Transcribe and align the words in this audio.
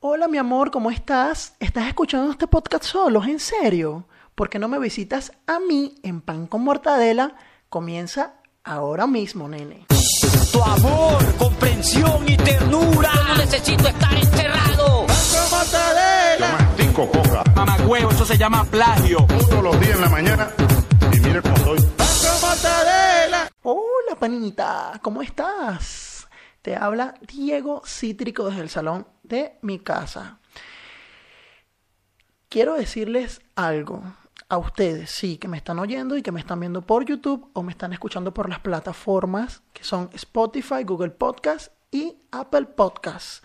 Hola 0.00 0.28
mi 0.28 0.38
amor, 0.38 0.70
¿cómo 0.70 0.92
estás? 0.92 1.56
¿Estás 1.58 1.88
escuchando 1.88 2.30
este 2.30 2.46
podcast 2.46 2.84
solo? 2.84 3.24
¿En 3.24 3.40
serio? 3.40 4.06
¿Por 4.36 4.48
qué 4.48 4.60
no 4.60 4.68
me 4.68 4.78
visitas 4.78 5.32
a 5.48 5.58
mí 5.58 5.96
en 6.04 6.20
Pan 6.20 6.46
con 6.46 6.62
Mortadela? 6.62 7.34
Comienza 7.68 8.34
ahora 8.62 9.08
mismo, 9.08 9.48
nene. 9.48 9.86
Tu 10.52 10.62
amor, 10.62 11.18
comprensión 11.36 12.28
y 12.28 12.36
ternura. 12.36 13.10
Yo 13.12 13.24
no 13.24 13.36
necesito 13.38 13.88
estar 13.88 14.14
encerrado. 14.14 15.06
Yo 16.38 16.46
mastico 16.46 17.10
coca 17.10 17.42
Mamá 17.56 17.76
huevo, 17.84 18.12
eso 18.12 18.24
se 18.24 18.38
llama 18.38 18.64
plagio. 18.66 19.26
todos 19.26 19.64
los 19.64 19.80
días 19.80 19.96
en 19.96 20.00
la 20.02 20.08
mañana 20.10 20.48
y 21.12 21.18
mire 21.18 21.42
cómo 21.42 21.56
estoy. 21.56 21.78
Hola 23.62 24.14
panita, 24.16 24.92
¿cómo 25.02 25.22
estás? 25.22 26.28
Te 26.62 26.76
habla 26.76 27.14
Diego 27.26 27.82
Cítrico 27.84 28.48
desde 28.48 28.60
el 28.60 28.68
salón 28.68 29.06
de 29.28 29.58
mi 29.62 29.78
casa. 29.78 30.38
Quiero 32.48 32.74
decirles 32.74 33.42
algo 33.54 34.02
a 34.48 34.56
ustedes, 34.56 35.10
sí, 35.10 35.36
que 35.36 35.48
me 35.48 35.58
están 35.58 35.78
oyendo 35.78 36.16
y 36.16 36.22
que 36.22 36.32
me 36.32 36.40
están 36.40 36.60
viendo 36.60 36.80
por 36.80 37.04
YouTube 37.04 37.50
o 37.52 37.62
me 37.62 37.72
están 37.72 37.92
escuchando 37.92 38.32
por 38.32 38.48
las 38.48 38.60
plataformas 38.60 39.62
que 39.74 39.84
son 39.84 40.08
Spotify, 40.14 40.84
Google 40.84 41.10
Podcast 41.10 41.72
y 41.90 42.16
Apple 42.30 42.64
Podcast. 42.64 43.44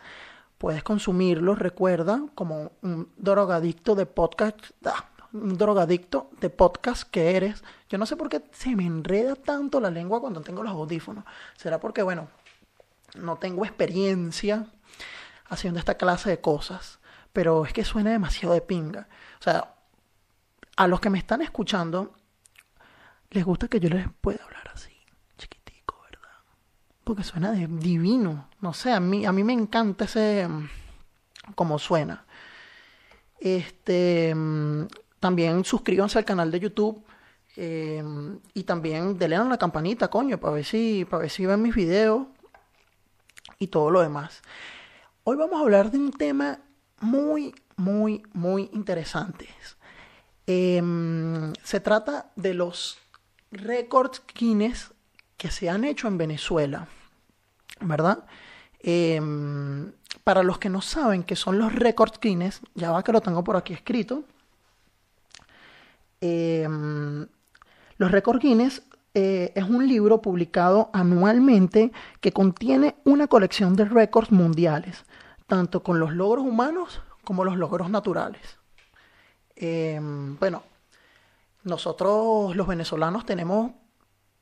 Puedes 0.57 0.81
consumirlos, 0.81 1.59
recuerda, 1.59 2.23
como 2.35 2.71
un 2.81 3.09
drogadicto 3.17 3.95
de 3.95 4.05
podcast, 4.05 4.57
ah, 4.85 5.09
un 5.33 5.57
drogadicto 5.57 6.29
de 6.39 6.49
podcast 6.49 7.03
que 7.03 7.35
eres. 7.35 7.65
Yo 7.89 7.97
no 7.97 8.05
sé 8.05 8.15
por 8.15 8.29
qué 8.29 8.41
se 8.53 8.73
me 8.73 8.85
enreda 8.85 9.35
tanto 9.35 9.81
la 9.81 9.91
lengua 9.91 10.21
cuando 10.21 10.39
tengo 10.39 10.63
los 10.63 10.71
audífonos. 10.71 11.25
Será 11.57 11.81
porque, 11.81 12.01
bueno, 12.01 12.29
no 13.15 13.35
tengo 13.35 13.65
experiencia 13.65 14.67
haciendo 15.53 15.79
esta 15.79 15.95
clase 15.97 16.29
de 16.29 16.41
cosas, 16.41 16.99
pero 17.33 17.65
es 17.65 17.73
que 17.73 17.83
suena 17.85 18.11
demasiado 18.11 18.53
de 18.53 18.61
pinga. 18.61 19.07
O 19.39 19.43
sea, 19.43 19.73
a 20.75 20.87
los 20.87 20.99
que 20.99 21.09
me 21.09 21.17
están 21.19 21.41
escuchando, 21.41 22.13
les 23.31 23.43
gusta 23.45 23.67
que 23.67 23.79
yo 23.79 23.89
les 23.89 24.07
pueda 24.21 24.43
hablar 24.43 24.69
así, 24.73 24.91
chiquitico, 25.37 25.99
¿verdad? 26.05 26.37
Porque 27.03 27.23
suena 27.23 27.51
de 27.51 27.67
divino. 27.67 28.49
No 28.61 28.73
sé, 28.73 28.91
a 28.91 28.99
mí, 28.99 29.25
a 29.25 29.31
mí 29.31 29.43
me 29.43 29.53
encanta 29.53 30.05
ese. 30.05 30.47
mm, 30.47 30.69
como 31.55 31.79
suena. 31.79 32.25
Este. 33.39 34.33
mm, 34.35 34.87
También 35.19 35.63
suscríbanse 35.65 36.17
al 36.19 36.25
canal 36.25 36.51
de 36.51 36.59
YouTube. 36.59 37.03
eh, 37.55 38.03
y 38.55 38.63
también 38.63 39.17
denle 39.17 39.35
a 39.37 39.43
la 39.43 39.57
campanita, 39.57 40.09
coño, 40.09 40.39
para 40.39 40.53
ver 40.55 40.65
si, 40.65 41.05
para 41.05 41.21
ver 41.21 41.29
si 41.29 41.45
ven 41.45 41.61
mis 41.61 41.75
videos 41.75 42.25
y 43.59 43.67
todo 43.67 43.91
lo 43.91 44.01
demás. 44.01 44.41
Hoy 45.25 45.37
vamos 45.37 45.55
a 45.55 45.61
hablar 45.61 45.89
de 45.89 45.99
un 45.99 46.11
tema 46.11 46.59
muy, 46.99 47.55
muy, 47.77 48.23
muy 48.33 48.69
interesante. 48.73 49.47
Em, 50.47 51.53
se 51.63 51.79
trata 51.79 52.29
de 52.35 52.53
los 52.53 52.97
récords 53.49 54.21
Guinness 54.35 54.91
que 55.37 55.49
se 55.49 55.69
han 55.69 55.85
hecho 55.85 56.09
en 56.09 56.17
Venezuela, 56.17 56.89
¿verdad? 57.79 58.25
Em, 58.79 59.93
para 60.25 60.43
los 60.43 60.57
que 60.57 60.67
no 60.67 60.81
saben 60.81 61.23
qué 61.23 61.37
son 61.37 61.57
los 61.57 61.73
récords 61.73 62.19
Guinness, 62.19 62.59
ya 62.75 62.91
va 62.91 63.01
que 63.01 63.13
lo 63.13 63.21
tengo 63.21 63.45
por 63.45 63.55
aquí 63.55 63.71
escrito. 63.71 64.25
Em, 66.19 67.25
los 67.97 68.11
récords 68.11 68.41
Guinness 68.41 68.81
eh, 69.13 69.51
es 69.55 69.63
un 69.63 69.87
libro 69.87 70.21
publicado 70.21 70.89
anualmente 70.93 71.91
que 72.19 72.31
contiene 72.31 72.95
una 73.03 73.27
colección 73.27 73.75
de 73.75 73.85
récords 73.85 74.31
mundiales, 74.31 75.05
tanto 75.47 75.83
con 75.83 75.99
los 75.99 76.13
logros 76.13 76.43
humanos 76.43 77.01
como 77.23 77.45
los 77.45 77.57
logros 77.57 77.89
naturales. 77.89 78.57
Eh, 79.55 79.99
bueno, 80.39 80.63
nosotros 81.63 82.55
los 82.55 82.67
venezolanos 82.67 83.25
tenemos 83.25 83.71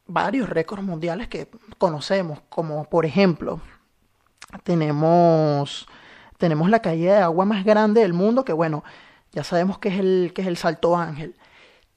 varios 0.07 0.49
récords 0.49 0.83
mundiales 0.83 1.27
que 1.27 1.49
conocemos, 1.77 2.39
como 2.49 2.85
por 2.85 3.05
ejemplo, 3.05 3.59
tenemos, 4.63 5.87
tenemos 6.37 6.69
la 6.69 6.81
caída 6.81 7.15
de 7.15 7.21
agua 7.21 7.45
más 7.45 7.63
grande 7.63 8.01
del 8.01 8.13
mundo, 8.13 8.43
que 8.45 8.53
bueno, 8.53 8.83
ya 9.31 9.43
sabemos 9.43 9.79
que 9.79 9.89
es 9.89 9.99
el, 9.99 10.31
que 10.33 10.41
es 10.41 10.47
el 10.47 10.57
Salto 10.57 10.97
Ángel. 10.97 11.35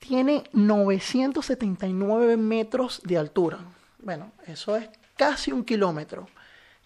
Tiene 0.06 0.44
979 0.52 2.36
metros 2.36 3.00
de 3.04 3.16
altura. 3.16 3.56
Bueno, 4.00 4.32
eso 4.46 4.76
es 4.76 4.90
casi 5.16 5.50
un 5.50 5.64
kilómetro. 5.64 6.28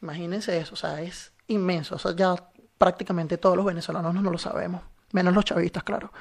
Imagínense 0.00 0.56
eso, 0.56 0.74
o 0.74 0.76
sea, 0.76 1.02
es 1.02 1.32
inmenso. 1.48 1.96
O 1.96 1.98
sea, 1.98 2.14
ya 2.14 2.36
prácticamente 2.78 3.36
todos 3.36 3.56
los 3.56 3.66
venezolanos 3.66 4.14
no 4.14 4.30
lo 4.30 4.38
sabemos, 4.38 4.82
menos 5.10 5.34
los 5.34 5.44
chavistas, 5.44 5.82
claro. 5.82 6.12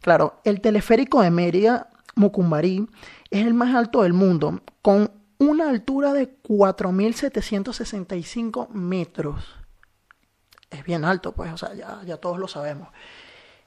Claro, 0.00 0.40
el 0.44 0.60
teleférico 0.60 1.22
de 1.22 1.32
Mérida, 1.32 1.88
Mucumbarí, 2.14 2.88
es 3.30 3.44
el 3.44 3.54
más 3.54 3.74
alto 3.74 4.02
del 4.02 4.12
mundo, 4.12 4.60
con 4.80 5.10
una 5.38 5.68
altura 5.68 6.12
de 6.12 6.40
4.765 6.40 8.68
metros. 8.68 9.56
Es 10.70 10.84
bien 10.84 11.04
alto, 11.04 11.32
pues, 11.32 11.52
o 11.52 11.56
sea, 11.56 11.74
ya, 11.74 12.00
ya 12.04 12.18
todos 12.18 12.38
lo 12.38 12.46
sabemos. 12.46 12.90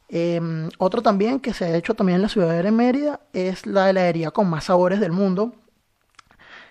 Eh, 0.10 0.70
otro 0.78 1.02
también 1.02 1.40
que 1.40 1.54
se 1.54 1.66
ha 1.66 1.76
hecho 1.76 1.94
también 1.94 2.18
en 2.18 2.22
la 2.22 2.30
ciudad 2.30 2.62
de 2.62 2.72
Mérida 2.72 3.20
es 3.34 3.66
la 3.66 3.90
heladería 3.90 4.32
con 4.32 4.50
más 4.50 4.66
sabores 4.66 5.00
del 5.00 5.12
mundo, 5.12 5.54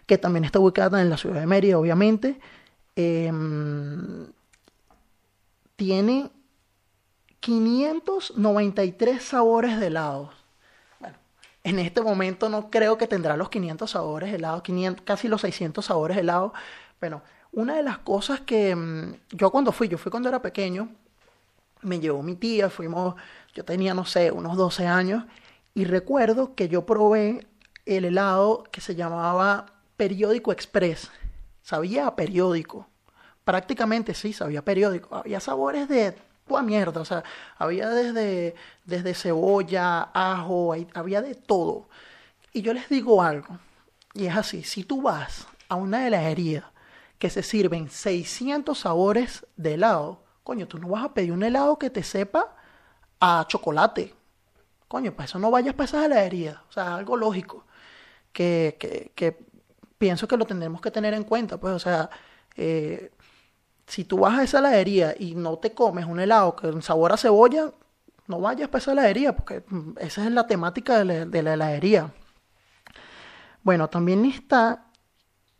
que 0.06 0.18
también 0.18 0.44
está 0.44 0.58
ubicada 0.58 1.02
en 1.02 1.10
la 1.10 1.16
ciudad 1.16 1.40
de 1.40 1.46
Mérida, 1.46 1.78
obviamente. 1.78 2.40
Eh, 2.96 3.30
tiene 5.76 6.30
593 7.40 9.22
sabores 9.22 9.78
de 9.78 9.86
helados. 9.86 10.34
Bueno, 10.98 11.16
en 11.62 11.78
este 11.78 12.00
momento 12.02 12.48
no 12.48 12.70
creo 12.70 12.98
que 12.98 13.06
tendrá 13.06 13.36
los 13.36 13.50
500 13.50 13.90
sabores 13.90 14.30
de 14.30 14.36
helado, 14.36 14.62
500, 14.62 15.04
casi 15.04 15.28
los 15.28 15.42
600 15.42 15.84
sabores 15.84 16.16
de 16.16 16.22
helado. 16.22 16.54
Bueno, 16.98 17.22
una 17.52 17.76
de 17.76 17.82
las 17.82 17.98
cosas 17.98 18.40
que 18.40 18.74
mm, 18.74 19.36
yo 19.36 19.50
cuando 19.50 19.70
fui, 19.72 19.88
yo 19.88 19.98
fui 19.98 20.10
cuando 20.10 20.28
era 20.28 20.42
pequeño, 20.42 20.88
me 21.86 22.00
llevó 22.00 22.22
mi 22.22 22.34
tía, 22.34 22.68
fuimos, 22.68 23.14
yo 23.54 23.64
tenía, 23.64 23.94
no 23.94 24.04
sé, 24.04 24.30
unos 24.30 24.56
12 24.56 24.86
años, 24.86 25.24
y 25.74 25.84
recuerdo 25.84 26.54
que 26.54 26.68
yo 26.68 26.84
probé 26.84 27.46
el 27.86 28.04
helado 28.04 28.64
que 28.70 28.80
se 28.80 28.94
llamaba 28.94 29.66
Periódico 29.96 30.52
Express. 30.52 31.10
Sabía 31.62 32.14
periódico. 32.14 32.88
Prácticamente 33.44 34.14
sí, 34.14 34.32
sabía 34.32 34.64
periódico. 34.64 35.14
Había 35.14 35.40
sabores 35.40 35.88
de 35.88 36.16
toda 36.46 36.62
mierda, 36.62 37.00
o 37.00 37.04
sea, 37.04 37.22
había 37.58 37.88
desde, 37.90 38.54
desde 38.84 39.14
cebolla, 39.14 40.10
ajo, 40.12 40.74
había 40.94 41.22
de 41.22 41.34
todo. 41.34 41.88
Y 42.52 42.62
yo 42.62 42.72
les 42.72 42.88
digo 42.88 43.22
algo, 43.22 43.58
y 44.14 44.26
es 44.26 44.36
así, 44.36 44.62
si 44.62 44.84
tú 44.84 45.02
vas 45.02 45.46
a 45.68 45.76
una 45.76 46.06
heladería 46.06 46.70
que 47.18 47.30
se 47.30 47.42
sirven 47.42 47.90
600 47.90 48.78
sabores 48.78 49.46
de 49.56 49.74
helado, 49.74 50.25
coño, 50.46 50.68
tú 50.68 50.78
no 50.78 50.86
vas 50.86 51.02
a 51.02 51.12
pedir 51.12 51.32
un 51.32 51.42
helado 51.42 51.76
que 51.76 51.90
te 51.90 52.04
sepa 52.04 52.54
a 53.18 53.44
chocolate. 53.48 54.14
Coño, 54.86 55.10
para 55.12 55.24
eso 55.24 55.40
no 55.40 55.50
vayas 55.50 55.74
para 55.74 55.86
esa 55.86 56.06
heladería. 56.06 56.62
O 56.68 56.72
sea, 56.72 56.94
algo 56.94 57.16
lógico. 57.16 57.66
Que, 58.32 58.76
que, 58.78 59.10
que 59.16 59.44
pienso 59.98 60.28
que 60.28 60.36
lo 60.36 60.44
tendremos 60.44 60.80
que 60.80 60.92
tener 60.92 61.14
en 61.14 61.24
cuenta. 61.24 61.58
Pues, 61.58 61.74
o 61.74 61.80
sea, 61.80 62.10
eh, 62.56 63.10
si 63.88 64.04
tú 64.04 64.18
vas 64.18 64.38
a 64.38 64.44
esa 64.44 64.60
heladería 64.60 65.16
y 65.18 65.34
no 65.34 65.58
te 65.58 65.74
comes 65.74 66.06
un 66.06 66.20
helado 66.20 66.54
con 66.54 66.80
sabor 66.80 67.12
a 67.12 67.16
cebolla, 67.16 67.72
no 68.28 68.40
vayas 68.40 68.68
para 68.68 68.78
esa 68.78 68.92
heladería, 68.92 69.34
porque 69.34 69.64
mm, 69.68 69.94
esa 69.98 70.24
es 70.26 70.30
la 70.30 70.46
temática 70.46 70.96
de 70.98 71.04
la, 71.06 71.26
de 71.26 71.42
la 71.42 71.54
heladería. 71.54 72.12
Bueno, 73.64 73.90
también 73.90 74.24
está 74.24 74.84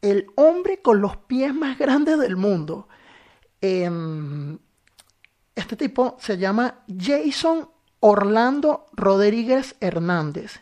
el 0.01 0.29
hombre 0.37 0.81
con 0.81 1.01
los 1.01 1.17
pies 1.17 1.53
más 1.53 1.77
grandes 1.77 2.21
del 2.21 2.37
mundo. 2.37 2.87
Este 5.57 5.75
tipo 5.75 6.17
se 6.21 6.39
llama 6.39 6.85
Jason 6.87 7.69
Orlando 8.01 8.87
Rodríguez 8.93 9.77
Hernández, 9.81 10.61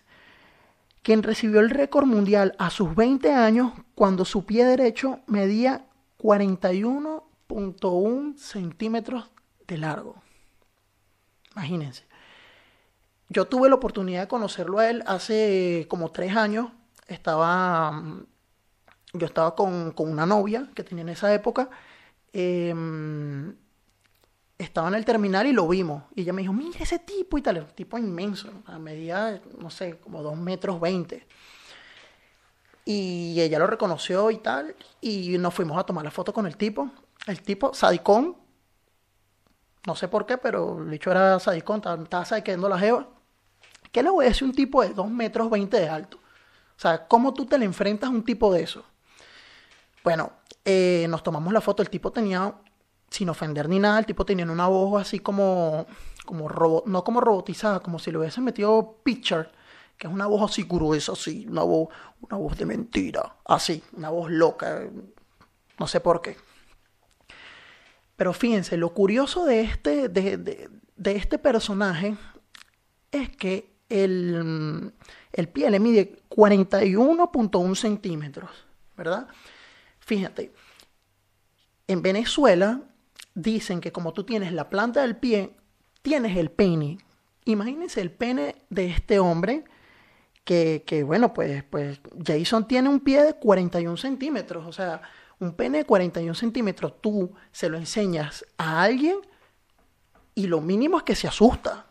quien 1.03 1.23
recibió 1.23 1.61
el 1.61 1.69
récord 1.69 2.07
mundial 2.07 2.57
a 2.59 2.71
sus 2.71 2.95
20 2.95 3.31
años 3.33 3.75
cuando 3.95 4.25
su 4.25 4.47
pie 4.47 4.65
derecho 4.65 5.21
medía 5.27 5.85
41.1 6.21 8.39
centímetros 8.39 9.31
de 9.67 9.77
largo. 9.79 10.23
Imagínense. 11.55 12.05
Yo 13.29 13.47
tuve 13.47 13.69
la 13.69 13.75
oportunidad 13.75 14.21
de 14.23 14.29
conocerlo 14.29 14.79
a 14.79 14.89
él 14.89 15.03
hace 15.07 15.87
como 15.89 16.13
tres 16.13 16.37
años. 16.37 16.71
Estaba, 17.09 17.91
mm, 17.93 18.27
yo 19.15 19.27
estaba 19.27 19.57
con, 19.57 19.91
con 19.93 20.11
una 20.11 20.25
novia 20.25 20.71
que 20.75 20.85
tenía 20.85 21.03
en 21.03 21.11
esa 21.11 21.35
época. 21.35 21.69
em, 22.33 23.55
estaba 24.65 24.89
en 24.89 24.95
el 24.95 25.05
terminal 25.05 25.47
y 25.47 25.53
lo 25.53 25.69
vimos. 25.69 26.05
Y 26.15 26.23
ella 26.23 26.33
me 26.33 26.43
dijo, 26.43 26.53
mira 26.53 26.79
ese 26.81 26.99
tipo 26.99 27.39
y 27.39 27.43
tal. 27.43 27.59
Un 27.59 27.67
tipo 27.69 27.99
inmenso, 27.99 28.51
a 28.67 28.79
medida, 28.79 29.41
no 29.59 29.71
sé, 29.71 29.99
como 29.99 30.23
2 30.23 30.37
metros 30.37 30.81
20. 30.81 31.27
Y 32.85 33.41
ella 33.41 33.59
lo 33.59 33.67
reconoció 33.67 34.31
y 34.31 34.39
tal. 34.39 34.75
Y 35.01 35.39
nos 35.39 35.55
fuimos 35.55 35.79
a 35.79 35.85
tomar 35.85 36.05
la 36.05 36.11
foto 36.11 36.33
con 36.33 36.47
el 36.47 36.57
tipo. 36.57 36.91
El 37.27 37.41
tipo, 37.43 37.73
sadicón. 37.75 38.37
No 39.87 39.95
sé 39.95 40.09
por 40.09 40.27
qué, 40.27 40.39
pero 40.39 40.79
el 40.79 40.89
bicho 40.89 41.11
era 41.11 41.39
sadicón, 41.39 41.83
estaba 42.03 42.25
sadiqueando 42.25 42.69
la 42.69 42.79
jeva. 42.79 43.09
¿Qué 43.93 44.03
le 44.03 44.11
voy 44.11 44.25
a 44.25 44.29
decir 44.29 44.45
un 44.45 44.55
tipo 44.55 44.83
de 44.83 44.91
2 44.91 45.11
metros 45.11 45.51
20 45.51 45.79
de 45.79 45.89
alto? 45.89 46.19
O 46.77 46.81
sea, 46.81 47.07
¿cómo 47.07 47.33
tú 47.33 47.47
te 47.47 47.59
le 47.59 47.65
enfrentas 47.65 48.09
a 48.09 48.13
un 48.13 48.25
tipo 48.25 48.53
de 48.53 48.63
eso? 48.63 48.85
Bueno, 50.03 50.33
eh, 50.65 51.07
nos 51.09 51.23
tomamos 51.23 51.53
la 51.53 51.61
foto. 51.61 51.83
El 51.83 51.91
tipo 51.91 52.11
tenía, 52.11 52.55
sin 53.15 53.29
ofender 53.29 53.69
ni 53.69 53.79
nada, 53.79 53.99
el 54.01 54.07
tipo 54.07 54.25
tenía 54.27 54.45
una 54.51 54.67
voz 54.67 55.01
así 55.01 55.21
como, 55.21 55.87
como 56.27 56.49
robot, 56.49 56.87
no 56.87 57.05
como 57.05 57.21
robotizada, 57.21 57.79
como 57.81 57.99
si 58.01 58.11
le 58.11 58.19
hubiesen 58.19 58.43
metido 58.43 58.99
picture, 59.05 59.49
que 59.97 60.09
es 60.09 60.13
una 60.13 60.27
voz 60.27 60.51
así 60.51 60.65
gruesa, 60.65 61.13
así, 61.13 61.47
una 61.49 61.63
voz, 61.63 61.89
una 62.21 62.37
voz 62.39 62.59
de 62.59 62.67
mentira, 62.67 63.37
así, 63.45 63.85
una 63.93 64.11
voz 64.11 64.31
loca, 64.33 64.83
no 65.79 65.87
sé 65.87 66.01
por 66.01 66.21
qué. 66.21 66.37
Pero 68.17 68.33
fíjense, 68.33 68.77
lo 68.77 68.93
curioso 68.95 69.45
de 69.45 69.61
este, 69.61 70.09
de, 70.09 70.37
de- 70.37 70.71
de 70.97 71.17
este 71.17 71.39
personaje 71.39 72.17
es 73.13 73.29
que 73.37 73.77
el, 73.89 74.93
el 75.33 75.49
pie 75.49 75.71
le 75.71 75.79
mide 75.81 76.21
41.1 76.31 77.75
centímetros, 77.77 78.51
¿verdad? 78.97 79.29
Fíjate, 80.01 80.53
en 81.87 82.03
Venezuela 82.03 82.81
dicen 83.35 83.81
que 83.81 83.93
como 83.93 84.13
tú 84.13 84.25
tienes 84.25 84.53
la 84.53 84.71
planta 84.71 85.03
del 85.03 85.17
pie, 85.17 85.57
tienes 86.03 86.37
el 86.37 86.51
pene. 86.51 86.99
Imagínense 87.45 88.01
el 88.01 88.11
pene 88.11 88.57
de 88.71 88.87
este 88.87 89.19
hombre 89.19 89.65
que, 90.45 90.85
que, 90.87 91.03
bueno, 91.03 91.35
pues, 91.35 91.65
pues 91.65 92.01
Jason 92.25 92.69
tiene 92.69 92.89
un 92.89 93.01
pie 93.01 93.25
de 93.25 93.35
41 93.35 93.97
centímetros, 93.97 94.67
o 94.67 94.73
sea, 94.73 95.03
un 95.41 95.55
pene 95.55 95.79
de 95.79 95.85
41 95.85 96.35
centímetros, 96.35 97.01
tú 97.01 97.35
se 97.51 97.69
lo 97.69 97.77
enseñas 97.77 98.45
a 98.57 98.83
alguien 98.83 99.19
y 100.35 100.47
lo 100.47 100.61
mínimo 100.61 100.99
es 100.99 101.03
que 101.05 101.15
se 101.15 101.29
asusta, 101.29 101.87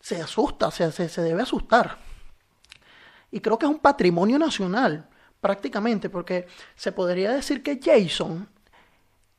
se 0.00 0.20
asusta, 0.20 0.68
o 0.68 0.70
sea, 0.70 0.90
se, 0.90 1.08
se 1.08 1.22
debe 1.22 1.42
asustar. 1.42 1.98
Y 3.30 3.40
creo 3.40 3.58
que 3.58 3.66
es 3.66 3.70
un 3.70 3.80
patrimonio 3.80 4.38
nacional, 4.38 5.08
prácticamente, 5.40 6.08
porque 6.10 6.46
se 6.74 6.92
podría 6.92 7.32
decir 7.32 7.62
que 7.62 7.78
Jason 7.82 8.48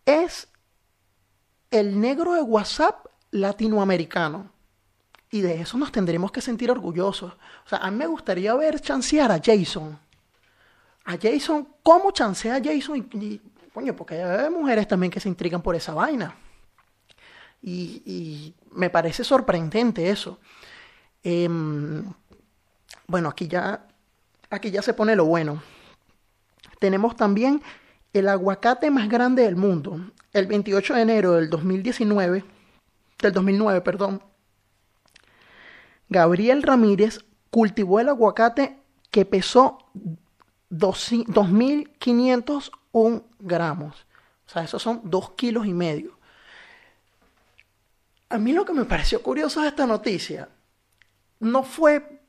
es 0.06 0.48
el 1.72 2.00
negro 2.00 2.34
de 2.34 2.42
WhatsApp 2.42 3.06
latinoamericano. 3.32 4.52
Y 5.32 5.42
de 5.42 5.62
eso 5.62 5.78
nos 5.78 5.92
tendremos 5.92 6.32
que 6.32 6.42
sentir 6.42 6.72
orgullosos. 6.72 7.34
O 7.66 7.70
sea, 7.70 7.80
a 7.80 7.92
mí 7.92 7.98
me 7.98 8.08
gustaría 8.08 8.54
ver 8.56 8.80
chancear 8.80 9.32
a 9.32 9.40
Jason. 9.44 9.98
A 11.06 11.18
Jason, 11.22 11.68
¿cómo 11.84 12.12
chancea 12.12 12.56
a 12.56 12.64
Jason? 12.64 13.08
Coño, 13.74 13.96
porque 13.96 14.22
hay 14.22 14.50
mujeres 14.50 14.88
también 14.88 15.12
que 15.12 15.20
se 15.20 15.30
intrigan 15.30 15.62
por 15.62 15.76
esa 15.76 15.94
vaina. 15.94 16.36
Y, 17.62 18.02
y 18.06 18.56
me 18.72 18.90
parece 18.90 19.24
sorprendente 19.24 20.10
eso. 20.10 20.40
Em, 21.24 22.04
bueno, 23.08 23.30
aquí 23.30 23.48
ya, 23.48 23.86
aquí 24.50 24.72
ya 24.72 24.82
se 24.82 24.94
pone 24.94 25.16
lo 25.16 25.26
bueno. 25.26 25.62
Tenemos 26.80 27.16
también 27.16 27.62
el 28.14 28.30
aguacate 28.30 28.90
más 28.90 29.10
grande 29.10 29.44
del 29.44 29.56
mundo. 29.56 30.00
El 30.34 30.48
28 30.48 30.94
de 30.94 31.02
enero 31.02 31.34
del 31.34 31.50
2019, 31.50 32.46
del 33.20 33.34
2009, 33.34 33.82
perdón, 33.82 34.24
Gabriel 36.08 36.64
Ramírez 36.64 37.26
cultivó 37.50 38.00
el 38.00 38.08
aguacate 38.10 38.80
que 39.12 39.26
pesó 39.26 39.80
2.501 40.70 43.24
gramos. 43.40 44.06
O 44.46 44.50
sea, 44.52 44.64
esos 44.64 44.82
son 44.82 45.02
2 45.04 45.32
kilos 45.32 45.66
y 45.66 45.74
medio. 45.74 46.18
A 48.30 48.38
mí 48.38 48.54
lo 48.54 48.64
que 48.66 48.74
me 48.74 48.86
pareció 48.86 49.22
curioso 49.24 49.62
de 49.62 49.70
esta 49.70 49.88
noticia 49.88 50.50
no 51.40 51.64
fue 51.64 52.22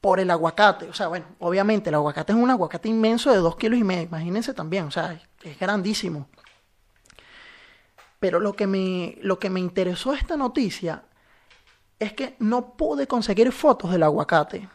por 0.00 0.20
el 0.20 0.30
aguacate. 0.30 0.88
O 0.88 0.94
sea, 0.94 1.08
bueno, 1.08 1.26
obviamente 1.38 1.90
el 1.90 1.94
aguacate 1.94 2.32
es 2.32 2.38
un 2.38 2.50
aguacate 2.50 2.88
inmenso 2.88 3.30
de 3.30 3.36
2 3.38 3.56
kilos 3.56 3.78
y 3.78 3.84
medio. 3.84 4.04
Imagínense 4.04 4.54
también, 4.54 4.84
o 4.84 4.90
sea, 4.90 5.20
es 5.42 5.58
grandísimo. 5.58 6.28
Pero 8.24 8.40
lo 8.40 8.54
que 8.54 8.66
me, 8.66 9.18
lo 9.20 9.38
que 9.38 9.50
me 9.50 9.60
interesó 9.60 10.14
esta 10.14 10.38
noticia 10.38 11.02
es 11.98 12.14
que 12.14 12.36
no 12.38 12.74
pude 12.74 13.06
conseguir 13.06 13.52
fotos 13.52 13.92
del 13.92 14.02
aguacate. 14.02 14.66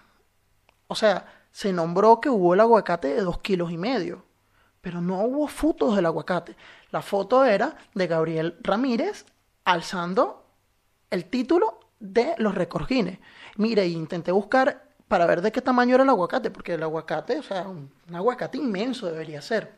O 0.86 0.94
sea, 0.94 1.25
se 1.51 1.74
nombró 1.74 2.22
que 2.22 2.30
hubo 2.30 2.54
el 2.54 2.60
aguacate 2.60 3.07
de 3.07 3.22
2 3.22 3.40
kilos 3.40 3.72
y 3.72 3.78
medio, 3.80 4.24
pero 4.81 5.01
no 5.01 5.24
hubo 5.24 5.48
fotos 5.48 5.96
del 5.96 6.06
aguacate. 6.06 6.56
La 6.92 7.01
foto 7.01 7.44
era 7.44 7.75
de 7.96 8.06
Gabriel 8.06 8.56
Ramírez 8.62 9.25
alzando 9.66 10.46
el 11.10 11.25
título 11.25 11.80
de 12.00 12.36
los 12.38 12.54
récords 12.54 12.88
Guinness. 12.88 13.18
Mire, 13.56 13.88
intenté 13.88 14.31
buscar 14.31 14.92
para 15.07 15.25
ver 15.25 15.42
de 15.42 15.51
qué 15.51 15.63
tamaño 15.63 15.96
era 15.96 16.04
el 16.04 16.10
aguacate, 16.10 16.51
porque 16.51 16.75
el 16.75 16.84
aguacate, 16.84 17.40
o 17.40 17.42
sea, 17.42 17.68
un 17.68 17.92
aguacate 18.13 18.60
inmenso 18.60 19.07
debería 19.07 19.42
ser. 19.42 19.74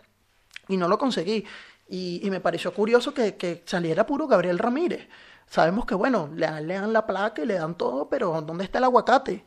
Y 0.68 0.76
no 0.76 0.90
lo 0.90 0.98
conseguí. 0.98 1.46
Y, 1.94 2.26
me 2.32 2.40
pareció 2.40 2.74
curioso 2.74 3.14
que, 3.14 3.36
que, 3.36 3.64
saliera 3.66 4.06
puro 4.06 4.26
Gabriel 4.26 4.58
Ramírez. 4.60 5.10
Sabemos 5.46 5.86
que, 5.86 5.94
bueno, 5.94 6.30
le, 6.34 6.62
le, 6.62 6.76
dan 6.76 6.94
la 6.94 7.06
placa 7.06 7.42
y 7.42 7.46
le 7.46 7.56
dan 7.56 7.76
todo, 7.76 8.08
pero 8.08 8.42
¿dónde 8.42 8.64
está 8.64 8.78
el 8.78 8.86
aguacate? 8.86 9.46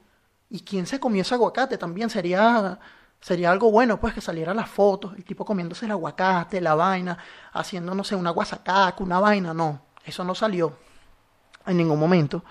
¿Y 0.50 0.60
quién 0.60 0.86
se 0.86 1.00
comió 1.00 1.22
ese 1.22 1.34
aguacate? 1.34 1.78
También 1.78 2.10
sería, 2.10 2.78
sería 3.18 3.50
algo 3.50 3.70
bueno, 3.70 3.98
pues, 3.98 4.12
que 4.12 4.20
salieran 4.20 4.56
las 4.56 4.68
fotos, 4.68 5.14
el 5.16 5.24
tipo 5.24 5.46
comiéndose 5.46 5.86
el 5.86 5.92
aguacate, 5.92 6.60
la 6.60 6.74
vaina, 6.74 7.16
haciendo, 7.54 7.94
no 7.94 8.04
sé, 8.04 8.14
una 8.14 8.30
guasacaca, 8.30 9.02
una 9.02 9.20
vaina. 9.20 9.54
No, 9.54 9.80
eso 10.04 10.22
no 10.22 10.34
salió 10.34 10.76
en 11.66 11.78
ningún 11.78 11.98
momento. 11.98 12.44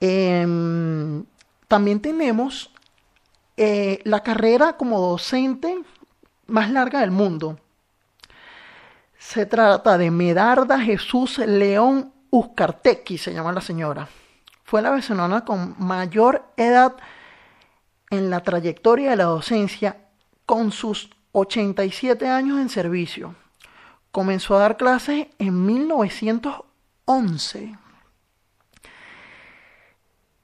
Eh, 0.00 1.24
también 1.66 2.02
tenemos 2.02 2.70
eh, 3.56 4.00
la 4.04 4.22
carrera 4.22 4.76
como 4.76 5.00
docente 5.00 5.82
más 6.46 6.70
larga 6.70 7.00
del 7.00 7.10
mundo. 7.10 7.58
Se 9.24 9.46
trata 9.46 9.96
de 9.96 10.10
Medarda 10.10 10.80
Jesús 10.80 11.38
León 11.38 12.12
Uzcartequi, 12.28 13.16
se 13.16 13.32
llama 13.32 13.52
la 13.52 13.62
señora. 13.62 14.08
Fue 14.64 14.82
la 14.82 14.90
venezolana 14.90 15.44
con 15.44 15.74
mayor 15.78 16.44
edad 16.56 16.96
en 18.10 18.28
la 18.28 18.42
trayectoria 18.42 19.10
de 19.10 19.16
la 19.16 19.24
docencia 19.24 20.08
con 20.44 20.70
sus 20.70 21.08
87 21.30 22.28
años 22.28 22.60
en 22.60 22.68
servicio. 22.68 23.34
Comenzó 24.10 24.56
a 24.56 24.60
dar 24.60 24.76
clases 24.76 25.28
en 25.38 25.64
1911 25.64 27.78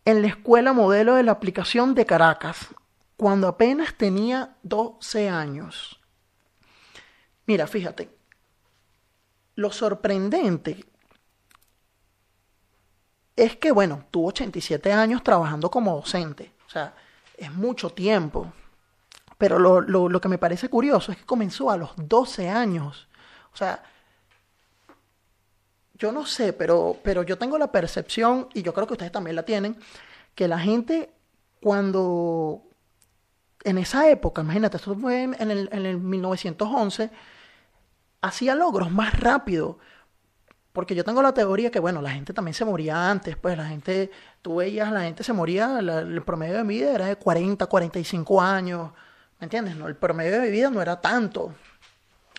en 0.04 0.23
la 0.23 0.28
Escuela 0.28 0.73
Modelo 0.73 1.16
de 1.16 1.25
la 1.25 1.32
Aplicación 1.32 1.94
de 1.94 2.06
Caracas, 2.06 2.68
cuando 3.18 3.49
apenas 3.49 3.94
tenía 3.94 4.56
12 4.62 5.28
años. 5.28 6.00
Mira, 7.44 7.66
fíjate, 7.66 8.17
lo 9.58 9.72
sorprendente 9.72 10.84
es 13.34 13.56
que, 13.56 13.72
bueno, 13.72 14.04
tuvo 14.12 14.28
87 14.28 14.92
años 14.92 15.24
trabajando 15.24 15.68
como 15.68 15.96
docente, 15.96 16.52
o 16.68 16.70
sea, 16.70 16.94
es 17.36 17.52
mucho 17.52 17.90
tiempo. 17.90 18.52
Pero 19.36 19.58
lo, 19.58 19.80
lo, 19.80 20.08
lo, 20.08 20.20
que 20.20 20.28
me 20.28 20.38
parece 20.38 20.68
curioso 20.68 21.10
es 21.10 21.18
que 21.18 21.24
comenzó 21.24 21.72
a 21.72 21.76
los 21.76 21.90
12 21.96 22.48
años. 22.48 23.08
O 23.52 23.56
sea, 23.56 23.82
yo 25.94 26.12
no 26.12 26.24
sé, 26.24 26.52
pero, 26.52 26.96
pero 27.02 27.24
yo 27.24 27.36
tengo 27.36 27.58
la 27.58 27.72
percepción, 27.72 28.48
y 28.54 28.62
yo 28.62 28.72
creo 28.72 28.86
que 28.86 28.92
ustedes 28.92 29.12
también 29.12 29.34
la 29.34 29.42
tienen, 29.42 29.76
que 30.36 30.46
la 30.46 30.60
gente 30.60 31.12
cuando 31.60 32.62
en 33.64 33.78
esa 33.78 34.08
época, 34.08 34.42
imagínate, 34.42 34.76
esto 34.76 34.94
fue 34.94 35.24
en 35.24 35.50
el, 35.50 35.68
en 35.72 35.84
el 35.84 35.98
1911, 35.98 37.10
hacía 38.20 38.54
logros 38.54 38.90
más 38.90 39.18
rápido. 39.18 39.78
Porque 40.72 40.94
yo 40.94 41.04
tengo 41.04 41.22
la 41.22 41.34
teoría 41.34 41.70
que, 41.70 41.80
bueno, 41.80 42.02
la 42.02 42.10
gente 42.10 42.32
también 42.32 42.54
se 42.54 42.64
moría 42.64 43.10
antes, 43.10 43.37
pues 43.37 43.56
la 43.56 43.66
gente, 43.66 44.10
tú 44.42 44.56
veías, 44.56 44.92
la 44.92 45.00
gente 45.02 45.25
se 45.25 45.32
moría, 45.32 45.78
el 45.80 46.22
promedio 46.22 46.58
de 46.58 46.62
vida 46.62 46.92
era 46.94 47.06
de 47.06 47.16
40, 47.16 47.66
45 47.66 48.40
años, 48.40 48.92
¿me 49.40 49.46
entiendes? 49.46 49.75
No, 49.75 49.88
el 49.88 49.96
promedio 49.96 50.40
de 50.40 50.50
vida 50.50 50.70
no 50.70 50.80
era 50.80 51.00
tanto, 51.00 51.52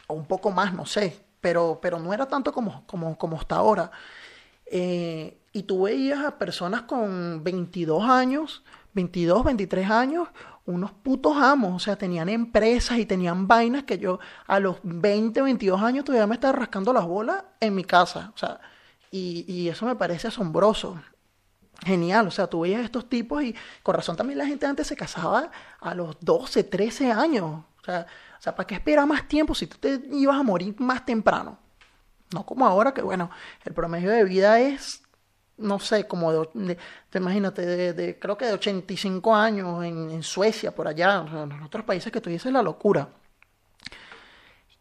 o 0.08 0.14
un 0.14 0.26
poco 0.26 0.52
más, 0.52 0.74
no 0.74 0.86
sé, 0.86 1.20
pero, 1.42 1.80
pero 1.82 2.00
no 2.00 2.14
era 2.14 2.28
tanto 2.28 2.54
como, 2.54 2.86
como, 2.86 3.18
como 3.18 3.38
hasta 3.38 3.56
ahora. 3.56 3.92
Eh, 4.66 5.39
y 5.52 5.64
tú 5.64 5.84
veías 5.84 6.24
a 6.24 6.38
personas 6.38 6.84
con 6.84 7.44
22 7.44 8.04
años, 8.04 8.64
22, 8.94 9.44
23 9.44 9.90
años, 9.90 10.28
unos 10.66 10.92
putos 10.92 11.38
amos, 11.38 11.76
o 11.76 11.80
sea, 11.80 11.96
tenían 11.96 12.30
empresas 12.30 13.00
y 13.00 13.06
tenían 13.06 13.48
vainas 13.48 13.84
que 13.84 13.98
yo 13.98 14.20
a 14.46 14.60
los 14.60 14.78
20, 14.84 15.42
22 15.42 15.82
años 15.82 16.06
todavía 16.06 16.28
me 16.28 16.36
estaba 16.36 16.54
rascando 16.54 16.94
las 16.94 17.06
bolas 17.06 17.44
en 17.60 17.74
mi 17.74 17.84
casa, 17.84 18.32
o 18.36 18.38
sea, 18.38 18.60
y, 19.12 19.46
y 19.52 19.70
eso 19.70 19.86
me 19.86 19.96
parece 19.96 20.28
asombroso. 20.28 21.02
Genial, 21.86 22.28
o 22.28 22.32
sea, 22.32 22.48
tú 22.48 22.62
veías 22.62 22.84
estos 22.84 23.08
tipos 23.08 23.42
y 23.42 23.56
con 23.84 23.96
razón 23.96 24.18
también 24.18 24.38
la 24.38 24.46
gente 24.46 24.66
antes 24.66 24.86
se 24.86 24.98
casaba 24.98 25.50
a 25.80 25.96
los 25.96 26.18
12, 26.20 26.66
13 26.66 27.12
años. 27.12 27.64
O 27.82 27.86
sea, 27.86 28.06
o 28.38 28.42
sea 28.42 28.54
¿para 28.54 28.68
qué 28.68 28.76
esperar 28.76 29.08
más 29.08 29.28
tiempo 29.30 29.56
si 29.56 29.66
tú 29.66 29.78
te 29.78 30.02
ibas 30.12 30.38
a 30.38 30.44
morir 30.44 30.76
más 30.78 31.06
temprano? 31.06 31.58
No 32.34 32.46
como 32.46 32.68
ahora 32.68 32.94
que, 32.94 33.02
bueno, 33.02 33.32
el 33.64 33.74
promedio 33.74 34.12
de 34.12 34.26
vida 34.26 34.60
es, 34.60 35.04
no 35.60 35.80
sé, 35.80 36.08
como 36.08 36.32
de, 36.34 36.50
de- 36.54 36.78
te 37.10 37.18
imagínate, 37.20 37.66
de, 37.66 37.94
de- 37.94 38.20
creo 38.20 38.38
que 38.38 38.46
de 38.46 38.54
85 38.54 39.36
años 39.36 39.84
en, 39.84 40.12
en 40.12 40.24
Suecia, 40.24 40.74
por 40.76 40.88
allá, 40.88 41.26
en 41.32 41.64
otros 41.64 41.86
países 41.86 42.12
que 42.12 42.22
tú 42.22 42.30
dices 42.30 42.52
la 42.52 42.62
locura. 42.64 43.10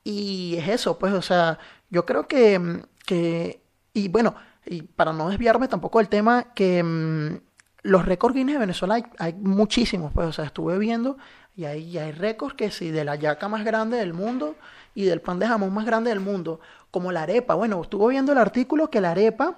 Y 0.04 0.56
es 0.56 0.68
eso, 0.68 0.98
pues, 0.98 1.12
o 1.12 1.22
sea, 1.22 1.58
yo 1.90 2.06
creo 2.06 2.26
que, 2.28 2.58
mm, 2.58 2.82
que 3.06 3.62
y 3.92 4.08
bueno, 4.08 4.34
y 4.66 4.82
para 4.82 5.12
no 5.12 5.28
desviarme 5.28 5.68
tampoco 5.68 5.98
del 5.98 6.08
tema, 6.08 6.54
que 6.54 6.82
mm, 6.82 7.40
los 7.82 8.04
récords 8.06 8.34
Guinness 8.34 8.54
de 8.56 8.60
Venezuela 8.60 8.94
hay, 8.96 9.04
hay 9.18 9.34
muchísimos, 9.34 10.12
pues, 10.12 10.28
o 10.28 10.32
sea, 10.32 10.44
estuve 10.46 10.78
viendo 10.78 11.18
y 11.56 11.64
hay, 11.64 11.98
hay 11.98 12.12
récords 12.12 12.54
que 12.54 12.70
sí, 12.70 12.90
de 12.90 13.04
la 13.04 13.16
yaca 13.16 13.48
más 13.48 13.64
grande 13.64 13.96
del 13.98 14.14
mundo 14.14 14.56
y 14.94 15.04
del 15.04 15.20
pan 15.20 15.38
de 15.38 15.46
jamón 15.48 15.72
más 15.74 15.84
grande 15.86 16.10
del 16.10 16.20
mundo, 16.20 16.60
como 16.90 17.12
la 17.12 17.22
arepa. 17.22 17.54
Bueno, 17.54 17.80
estuve 17.82 18.10
viendo 18.10 18.32
el 18.32 18.38
artículo 18.38 18.90
que 18.90 19.00
la 19.00 19.10
arepa 19.12 19.56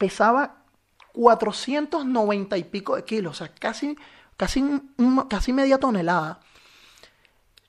pesaba 0.00 0.64
490 1.12 2.56
y 2.56 2.64
pico 2.64 2.96
de 2.96 3.04
kilos, 3.04 3.32
o 3.32 3.44
sea, 3.44 3.54
casi, 3.54 3.98
casi, 4.38 4.64
casi 5.28 5.52
media 5.52 5.76
tonelada. 5.76 6.40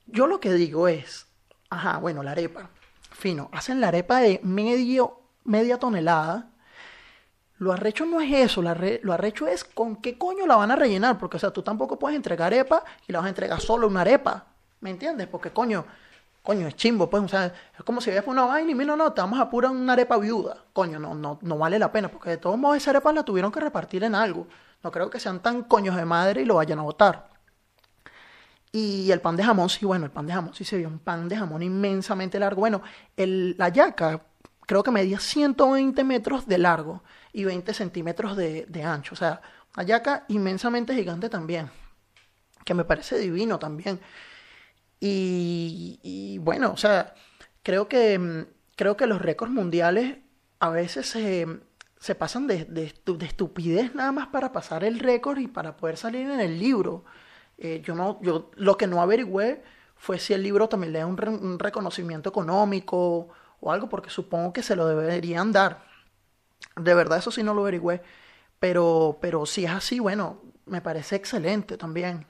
Yo 0.06 0.26
lo 0.26 0.40
que 0.40 0.54
digo 0.54 0.88
es, 0.88 1.26
ajá, 1.68 1.98
bueno, 1.98 2.22
la 2.22 2.30
arepa, 2.30 2.70
fino, 3.10 3.50
hacen 3.52 3.82
la 3.82 3.88
arepa 3.88 4.20
de 4.20 4.40
medio, 4.42 5.20
media 5.44 5.78
tonelada. 5.78 6.48
Lo 7.58 7.70
arrecho 7.70 8.06
no 8.06 8.22
es 8.22 8.32
eso, 8.32 8.62
lo 8.62 9.12
arrecho 9.12 9.46
es 9.46 9.62
con 9.62 9.96
qué 9.96 10.16
coño 10.16 10.46
la 10.46 10.56
van 10.56 10.70
a 10.70 10.76
rellenar, 10.76 11.18
porque 11.18 11.36
o 11.36 11.40
sea, 11.40 11.50
tú 11.50 11.62
tampoco 11.62 11.98
puedes 11.98 12.16
entregar 12.16 12.46
arepa 12.46 12.82
y 13.06 13.12
la 13.12 13.18
vas 13.18 13.26
a 13.26 13.28
entregar 13.28 13.60
solo 13.60 13.88
una 13.88 14.00
arepa, 14.00 14.46
¿me 14.80 14.88
entiendes? 14.88 15.28
Porque 15.28 15.50
coño, 15.50 15.84
coño, 16.42 16.66
es 16.66 16.76
chimbo, 16.76 17.08
pues, 17.08 17.22
o 17.22 17.28
sea, 17.28 17.46
es 17.46 17.84
como 17.84 18.00
si 18.00 18.10
ves 18.10 18.22
una 18.26 18.44
vaina 18.44 18.70
y 18.70 18.74
mira, 18.74 18.96
no, 18.96 19.12
te 19.12 19.20
vamos 19.20 19.38
a 19.38 19.44
una 19.70 19.92
arepa 19.92 20.18
viuda, 20.18 20.64
coño, 20.72 20.98
no, 20.98 21.14
no, 21.14 21.38
no 21.40 21.58
vale 21.58 21.78
la 21.78 21.92
pena, 21.92 22.08
porque 22.08 22.30
de 22.30 22.36
todos 22.38 22.58
modos 22.58 22.78
esa 22.78 22.90
arepa 22.90 23.12
la 23.12 23.24
tuvieron 23.24 23.52
que 23.52 23.60
repartir 23.60 24.04
en 24.04 24.14
algo, 24.14 24.48
no 24.82 24.90
creo 24.90 25.08
que 25.08 25.20
sean 25.20 25.40
tan 25.40 25.62
coños 25.64 25.96
de 25.96 26.04
madre 26.04 26.42
y 26.42 26.44
lo 26.44 26.56
vayan 26.56 26.80
a 26.80 26.82
botar. 26.82 27.30
Y 28.72 29.10
el 29.12 29.20
pan 29.20 29.36
de 29.36 29.44
jamón, 29.44 29.68
sí, 29.68 29.84
bueno, 29.84 30.06
el 30.06 30.10
pan 30.10 30.26
de 30.26 30.32
jamón 30.32 30.54
sí 30.54 30.64
se 30.64 30.78
vio 30.78 30.88
un 30.88 30.98
pan 30.98 31.28
de 31.28 31.36
jamón 31.36 31.62
inmensamente 31.62 32.38
largo. 32.38 32.60
Bueno, 32.60 32.82
el, 33.16 33.54
la 33.58 33.68
yaca 33.68 34.22
creo 34.66 34.82
que 34.82 34.90
medía 34.90 35.20
120 35.20 36.02
metros 36.04 36.46
de 36.46 36.56
largo 36.56 37.02
y 37.34 37.44
20 37.44 37.74
centímetros 37.74 38.34
de, 38.34 38.64
de 38.66 38.82
ancho. 38.82 39.12
O 39.12 39.16
sea, 39.16 39.42
una 39.76 39.84
yaca 39.84 40.24
inmensamente 40.28 40.94
gigante 40.94 41.28
también, 41.28 41.70
que 42.64 42.72
me 42.72 42.84
parece 42.84 43.18
divino 43.18 43.58
también. 43.58 44.00
Y, 45.04 46.38
bueno, 46.38 46.72
o 46.72 46.76
sea, 46.76 47.14
creo 47.62 47.88
que, 47.88 48.18
mm, 48.18 48.46
creo 48.76 48.96
que 48.96 49.06
los 49.06 49.20
récords 49.20 49.52
mundiales 49.52 50.18
a 50.60 50.70
veces 50.70 51.06
se, 51.08 51.46
se 51.98 52.14
pasan 52.14 52.46
de, 52.46 52.64
de 52.66 52.88
estu- 52.94 53.16
de 53.16 53.26
estupidez 53.26 53.94
nada 53.94 54.12
más 54.12 54.28
para 54.28 54.52
pasar 54.52 54.84
el 54.84 55.00
récord 55.00 55.38
y 55.38 55.48
para 55.48 55.76
poder 55.76 55.96
salir 55.96 56.30
en 56.30 56.40
el 56.40 56.58
libro. 56.58 57.04
Eh, 57.58 57.80
yo 57.84 57.94
no, 57.94 58.20
yo 58.22 58.50
lo 58.56 58.76
que 58.76 58.86
no 58.86 59.02
averigüé 59.02 59.62
fue 59.96 60.18
si 60.18 60.34
el 60.34 60.42
libro 60.42 60.68
también 60.68 60.92
le 60.92 61.00
da 61.00 61.06
un, 61.06 61.18
un 61.42 61.58
reconocimiento 61.58 62.28
económico 62.30 63.28
o 63.60 63.72
algo, 63.72 63.88
porque 63.88 64.10
supongo 64.10 64.52
que 64.52 64.62
se 64.62 64.76
lo 64.76 64.86
deberían 64.86 65.52
dar. 65.52 65.84
De 66.76 66.94
verdad, 66.94 67.18
eso 67.18 67.30
sí 67.30 67.42
no 67.42 67.54
lo 67.54 67.62
averigüé. 67.62 68.02
Pero, 68.60 69.18
pero 69.22 69.46
si 69.46 69.64
es 69.66 69.70
así, 69.72 70.00
bueno, 70.00 70.42
me 70.66 70.80
parece 70.82 71.16
excelente 71.16 71.76
también. 71.78 72.26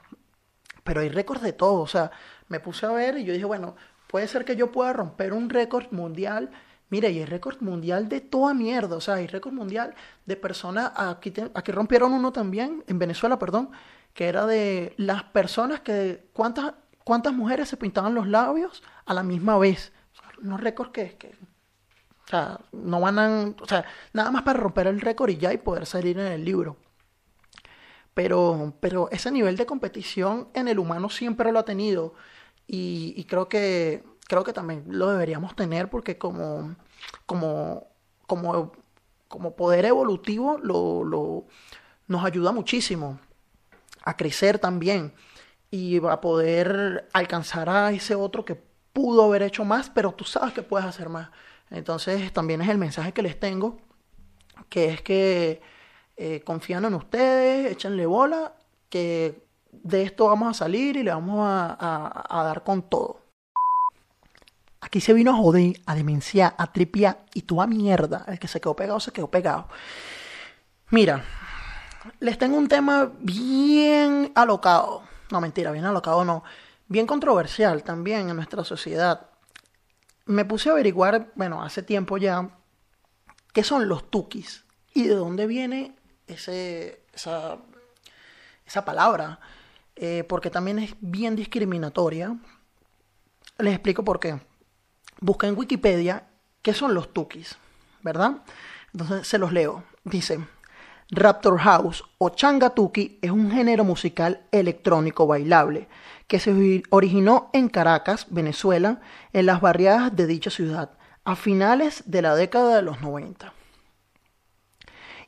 Pero 0.83 1.01
hay 1.01 1.09
récords 1.09 1.41
de 1.41 1.53
todo. 1.53 1.81
O 1.81 1.87
sea, 1.87 2.11
me 2.47 2.59
puse 2.59 2.85
a 2.85 2.91
ver 2.91 3.17
y 3.17 3.23
yo 3.25 3.33
dije, 3.33 3.45
bueno, 3.45 3.75
puede 4.07 4.27
ser 4.27 4.45
que 4.45 4.55
yo 4.55 4.71
pueda 4.71 4.93
romper 4.93 5.33
un 5.33 5.49
récord 5.49 5.87
mundial. 5.91 6.51
Mira, 6.89 7.09
y 7.09 7.19
hay 7.19 7.25
récord 7.25 7.61
mundial 7.61 8.09
de 8.09 8.21
toda 8.21 8.53
mierda. 8.53 8.95
O 8.97 9.01
sea, 9.01 9.15
hay 9.15 9.27
récord 9.27 9.53
mundial 9.53 9.95
de 10.25 10.35
personas. 10.35 10.91
Aquí, 10.95 11.31
te- 11.31 11.51
aquí 11.53 11.71
rompieron 11.71 12.13
uno 12.13 12.31
también, 12.31 12.83
en 12.87 12.99
Venezuela, 12.99 13.39
perdón, 13.39 13.71
que 14.13 14.27
era 14.27 14.45
de 14.45 14.93
las 14.97 15.23
personas 15.23 15.81
que. 15.81 16.27
¿Cuántas, 16.33 16.73
cuántas 17.03 17.33
mujeres 17.33 17.69
se 17.69 17.77
pintaban 17.77 18.13
los 18.15 18.27
labios 18.27 18.83
a 19.05 19.13
la 19.13 19.23
misma 19.23 19.57
vez? 19.57 19.91
O 20.13 20.15
sea, 20.17 20.29
unos 20.43 20.61
récords 20.61 20.91
que, 20.91 21.17
que 21.17 21.29
o 22.25 22.27
sea, 22.29 22.59
no 22.71 22.99
van 23.01 23.19
a, 23.19 23.53
o 23.61 23.65
sea, 23.67 23.85
nada 24.13 24.31
más 24.31 24.43
para 24.43 24.59
romper 24.59 24.87
el 24.87 25.01
récord 25.01 25.29
y 25.29 25.37
ya 25.37 25.53
y 25.53 25.57
poder 25.57 25.85
salir 25.85 26.17
en 26.19 26.27
el 26.27 26.45
libro. 26.45 26.77
Pero, 28.13 28.73
pero 28.79 29.09
ese 29.11 29.31
nivel 29.31 29.57
de 29.57 29.65
competición 29.65 30.49
en 30.53 30.67
el 30.67 30.79
humano 30.79 31.09
siempre 31.09 31.51
lo 31.51 31.59
ha 31.59 31.65
tenido. 31.65 32.13
Y, 32.67 33.23
creo 33.25 33.49
que, 33.49 34.03
creo 34.27 34.43
que 34.43 34.53
también 34.53 34.85
lo 34.87 35.09
deberíamos 35.09 35.55
tener 35.55 35.89
porque 35.89 36.17
como, 36.17 36.75
como, 37.25 37.87
como, 38.27 38.71
como 39.27 39.55
poder 39.55 39.85
evolutivo 39.85 40.57
lo, 40.61 41.03
lo- 41.03 41.45
nos 42.07 42.23
ayuda 42.23 42.51
muchísimo 42.51 43.19
a 44.03 44.15
crecer 44.17 44.59
también 44.59 45.13
y 45.71 45.97
a 46.05 46.21
poder 46.21 47.09
alcanzar 47.13 47.69
a 47.69 47.91
ese 47.91 48.15
otro 48.15 48.45
que 48.45 48.61
pudo 48.93 49.23
haber 49.23 49.41
hecho 49.43 49.65
más, 49.65 49.89
pero 49.89 50.11
tú 50.13 50.23
sabes 50.23 50.53
que 50.53 50.61
puedes 50.61 50.85
hacer 50.87 51.09
más. 51.09 51.29
Entonces 51.71 52.31
también 52.31 52.61
es 52.61 52.69
el 52.69 52.77
mensaje 52.77 53.11
que 53.11 53.23
les 53.23 53.39
tengo, 53.39 53.79
que 54.69 54.89
es 54.93 55.01
que 55.01 55.61
eh, 56.15 56.41
confían 56.45 56.85
en 56.85 56.93
ustedes, 56.93 57.71
échenle 57.71 58.05
bola, 58.05 58.53
que 58.89 59.47
de 59.71 60.03
esto 60.03 60.27
vamos 60.27 60.49
a 60.49 60.53
salir 60.53 60.95
y 60.95 61.03
le 61.03 61.11
vamos 61.11 61.39
a, 61.47 62.43
dar 62.43 62.63
con 62.63 62.83
todo. 62.83 63.21
Aquí 64.81 65.01
se 65.01 65.13
vino 65.13 65.31
a 65.31 65.35
joder, 65.35 65.79
a 65.85 65.95
demenciar, 65.95 66.53
a 66.57 66.71
tripiar 66.71 67.25
y 67.33 67.43
tú 67.43 67.61
a 67.61 67.67
mierda. 67.67 68.25
El 68.27 68.37
que 68.37 68.47
se 68.47 68.61
quedó 68.61 68.75
pegado, 68.75 68.99
se 68.99 69.11
quedó 69.11 69.31
pegado. 69.31 69.67
Mira, 70.91 71.23
les 72.19 72.37
tengo 72.37 72.57
un 72.57 72.67
tema 72.67 73.11
bien 73.19 74.31
alocado. 74.35 75.03
No, 75.31 75.41
mentira, 75.41 75.71
bien 75.71 75.85
alocado 75.85 76.23
no. 76.23 76.43
Bien 76.87 77.07
controversial 77.07 77.81
también 77.83 78.29
en 78.29 78.35
nuestra 78.35 78.63
sociedad. 78.63 79.29
Me 80.25 80.45
puse 80.45 80.69
a 80.69 80.73
averiguar, 80.73 81.31
bueno, 81.35 81.63
hace 81.63 81.81
tiempo 81.81 82.17
ya, 82.17 82.49
qué 83.53 83.63
son 83.63 83.87
los 83.87 84.11
tukis 84.11 84.65
y 84.93 85.07
de 85.07 85.15
dónde 85.15 85.47
viene 85.47 85.95
esa, 86.27 87.57
esa 88.65 88.85
palabra. 88.85 89.39
Eh, 89.95 90.23
porque 90.27 90.49
también 90.49 90.79
es 90.79 90.95
bien 91.01 91.35
discriminatoria. 91.35 92.35
Les 93.59 93.73
explico 93.73 94.03
por 94.03 94.19
qué. 94.19 94.39
Busca 95.19 95.47
en 95.47 95.57
Wikipedia 95.57 96.27
qué 96.61 96.73
son 96.73 96.93
los 96.93 97.13
tukis, 97.13 97.57
¿verdad? 98.01 98.37
Entonces 98.91 99.27
se 99.27 99.37
los 99.37 99.51
leo. 99.53 99.83
Dice, 100.03 100.39
Raptor 101.11 101.59
House 101.59 102.03
o 102.17 102.29
Changa 102.29 102.71
Tuki 102.71 103.19
es 103.21 103.29
un 103.31 103.51
género 103.51 103.83
musical 103.83 104.47
electrónico 104.51 105.27
bailable 105.27 105.87
que 106.27 106.39
se 106.39 106.51
ori- 106.53 106.83
originó 106.89 107.49
en 107.53 107.69
Caracas, 107.69 108.25
Venezuela, 108.31 108.99
en 109.31 109.45
las 109.45 109.61
barriadas 109.61 110.15
de 110.15 110.25
dicha 110.25 110.49
ciudad, 110.49 110.97
a 111.23 111.35
finales 111.35 112.03
de 112.07 112.21
la 112.23 112.35
década 112.35 112.75
de 112.77 112.81
los 112.81 113.01
90 113.01 113.53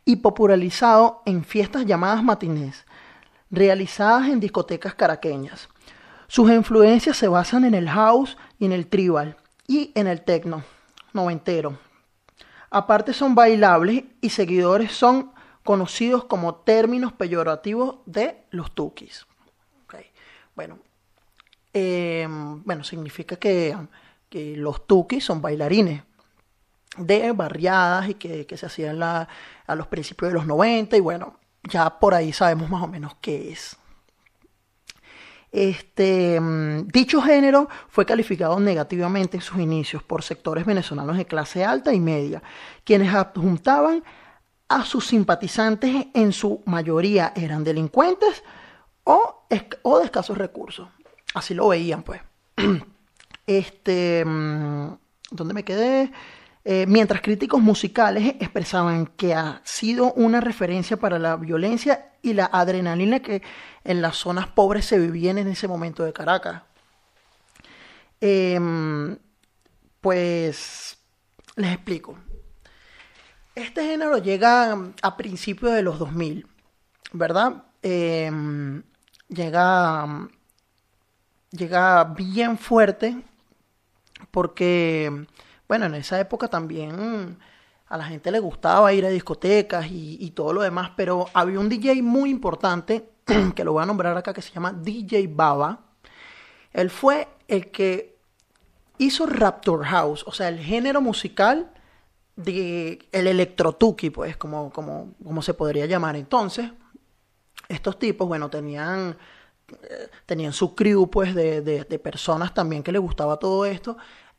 y 0.06 0.18
popularizado 0.18 1.24
en 1.26 1.44
fiestas 1.44 1.86
llamadas 1.86 2.24
matinés, 2.24 2.86
realizadas 3.50 4.30
en 4.30 4.40
discotecas 4.40 4.94
caraqueñas. 4.94 5.68
Sus 6.28 6.52
influencias 6.52 7.18
se 7.18 7.28
basan 7.28 7.66
en 7.66 7.74
el 7.74 7.90
house 7.90 8.38
y 8.60 8.66
en 8.66 8.72
el 8.72 8.88
tribal 8.88 9.38
y 9.68 9.92
en 9.96 10.08
el 10.08 10.22
techno 10.22 10.64
noventero. 11.14 11.78
Aparte 12.70 13.14
son 13.14 13.36
bailables 13.36 14.04
y 14.22 14.30
seguidores 14.30 14.92
son 14.92 15.32
conocidos 15.64 16.26
como 16.26 16.56
términos 16.56 17.12
peyorativos 17.14 17.98
de 18.06 18.44
los 18.52 18.74
tukis. 18.74 19.26
Bueno, 20.56 20.80
eh, 21.74 22.26
bueno, 22.30 22.86
significa 22.86 23.36
que, 23.36 23.76
que 24.30 24.56
los 24.56 24.88
tukis 24.88 25.26
son 25.26 25.42
bailarines 25.42 26.04
de 26.98 27.32
barriadas 27.32 28.10
y 28.10 28.14
que, 28.16 28.46
que 28.46 28.58
se 28.58 28.66
hacían 28.66 29.00
la- 29.00 29.28
a 29.68 29.76
los 29.76 29.88
principios 29.88 30.32
de 30.32 30.36
los 30.38 30.46
90 30.48 30.96
y 30.98 31.00
bueno, 31.00 31.40
ya 31.64 32.00
por 32.00 32.14
ahí 32.14 32.32
sabemos 32.34 32.70
más 32.70 32.84
o 32.84 32.88
menos 32.88 33.16
qué 33.22 33.52
es. 33.52 33.78
Este, 35.52 36.40
mm, 36.40 36.88
dicho 36.88 37.22
género 37.22 37.70
fue 37.88 38.06
calificado 38.06 38.60
negativamente 38.60 39.38
en 39.38 39.42
sus 39.42 39.58
inicios 39.60 40.04
por 40.04 40.22
sectores 40.22 40.66
venezolanos 40.66 41.16
de 41.18 41.26
clase 41.26 41.64
alta 41.64 41.94
y 41.94 42.00
media, 42.00 42.44
quienes 42.84 43.14
adjuntaban 43.14 44.04
a 44.68 44.84
sus 44.84 45.08
simpatizantes 45.08 46.08
en 46.14 46.34
su 46.34 46.62
mayoría 46.66 47.32
eran 47.36 47.64
delincuentes 47.64 48.44
o, 49.06 49.46
o 49.84 50.00
de 50.00 50.06
escasos 50.06 50.38
recursos. 50.38 50.90
Así 51.34 51.54
lo 51.54 51.68
veían, 51.70 52.04
pues. 52.04 52.22
Este, 53.48 54.24
mm, 54.26 54.88
¿dónde 55.30 55.54
me 55.54 55.64
quedé? 55.64 56.12
Eh, 56.68 56.86
mientras 56.88 57.22
críticos 57.22 57.62
musicales 57.62 58.36
expresaban 58.40 59.06
que 59.06 59.36
ha 59.36 59.62
sido 59.64 60.12
una 60.14 60.42
referencia 60.42 60.98
para 60.98 61.20
la 61.20 61.36
violencia 61.36 62.14
y 62.24 62.34
la 62.34 62.46
adrenalina 62.46 63.20
que 63.20 63.44
en 63.84 64.02
las 64.02 64.18
zonas 64.18 64.48
pobres 64.48 64.86
se 64.86 64.98
vivían 64.98 65.38
en 65.38 65.48
ese 65.48 65.68
momento 65.68 66.04
de 66.04 66.12
Caracas. 66.12 66.64
Em, 68.20 69.18
pues 70.02 70.98
les 71.56 71.74
explico. 71.74 72.18
Este 73.54 73.86
género 73.86 74.18
llega 74.18 74.76
a 75.02 75.18
principios 75.18 75.74
de 75.74 75.82
los 75.82 76.00
2000, 76.00 76.48
¿verdad? 77.14 77.64
Em, 77.82 78.84
llega, 79.30 80.28
llega 81.52 82.04
bien 82.04 82.58
fuerte 82.58 83.24
porque, 84.32 85.28
bueno, 85.68 85.86
en 85.86 85.96
esa 85.96 86.20
época 86.20 86.48
también 86.48 87.38
a 87.88 87.98
la 87.98 88.06
gente 88.06 88.32
le 88.32 88.40
gustaba 88.40 88.94
ir 88.94 89.06
a 89.06 89.10
discotecas 89.10 89.88
y, 89.90 90.32
todo 90.32 90.54
lo 90.54 90.62
demás, 90.62 90.92
pero 90.96 91.28
había 91.34 91.60
un 91.60 91.70
DJ 91.70 92.02
muy 92.02 92.30
importante, 92.30 93.10
que 93.56 93.64
lo 93.64 93.74
voy 93.74 93.84
a 93.84 93.86
nombrar 93.86 94.18
acá, 94.18 94.34
que 94.34 94.42
se 94.42 94.54
llama 94.54 94.74
DJ 94.74 95.28
Baba. 95.32 95.82
Él 96.74 96.90
fue 96.90 97.28
el 97.48 97.72
que 97.72 98.18
hizo 98.98 99.26
Raptor 99.26 99.86
House, 99.86 100.24
o 100.28 100.32
sea, 100.32 100.50
el 100.50 100.60
género 100.60 101.02
musical 101.02 101.72
de 102.36 103.08
el 103.12 103.28
electrotuki, 103.28 104.10
pues, 104.10 104.36
como, 104.36 104.72
como, 104.72 105.14
como 105.24 105.42
se 105.42 105.54
podría 105.54 105.86
llamar. 105.86 106.16
Entonces, 106.16 106.72
estos 107.70 107.98
tipos, 107.98 108.28
bueno, 108.28 108.50
tenían, 108.50 109.16
eh, 109.72 110.10
tenían 110.26 110.54
su 110.54 110.76
crew, 110.76 111.10
pues, 111.10 111.34
de, 111.36 111.62
de, 111.62 111.84
de 111.84 112.00
personas 112.00 112.54
también 112.54 112.84
que 112.84 112.92
les 112.92 113.02
gustaba 113.02 113.38
todo 113.38 113.66
esto, 113.66 113.96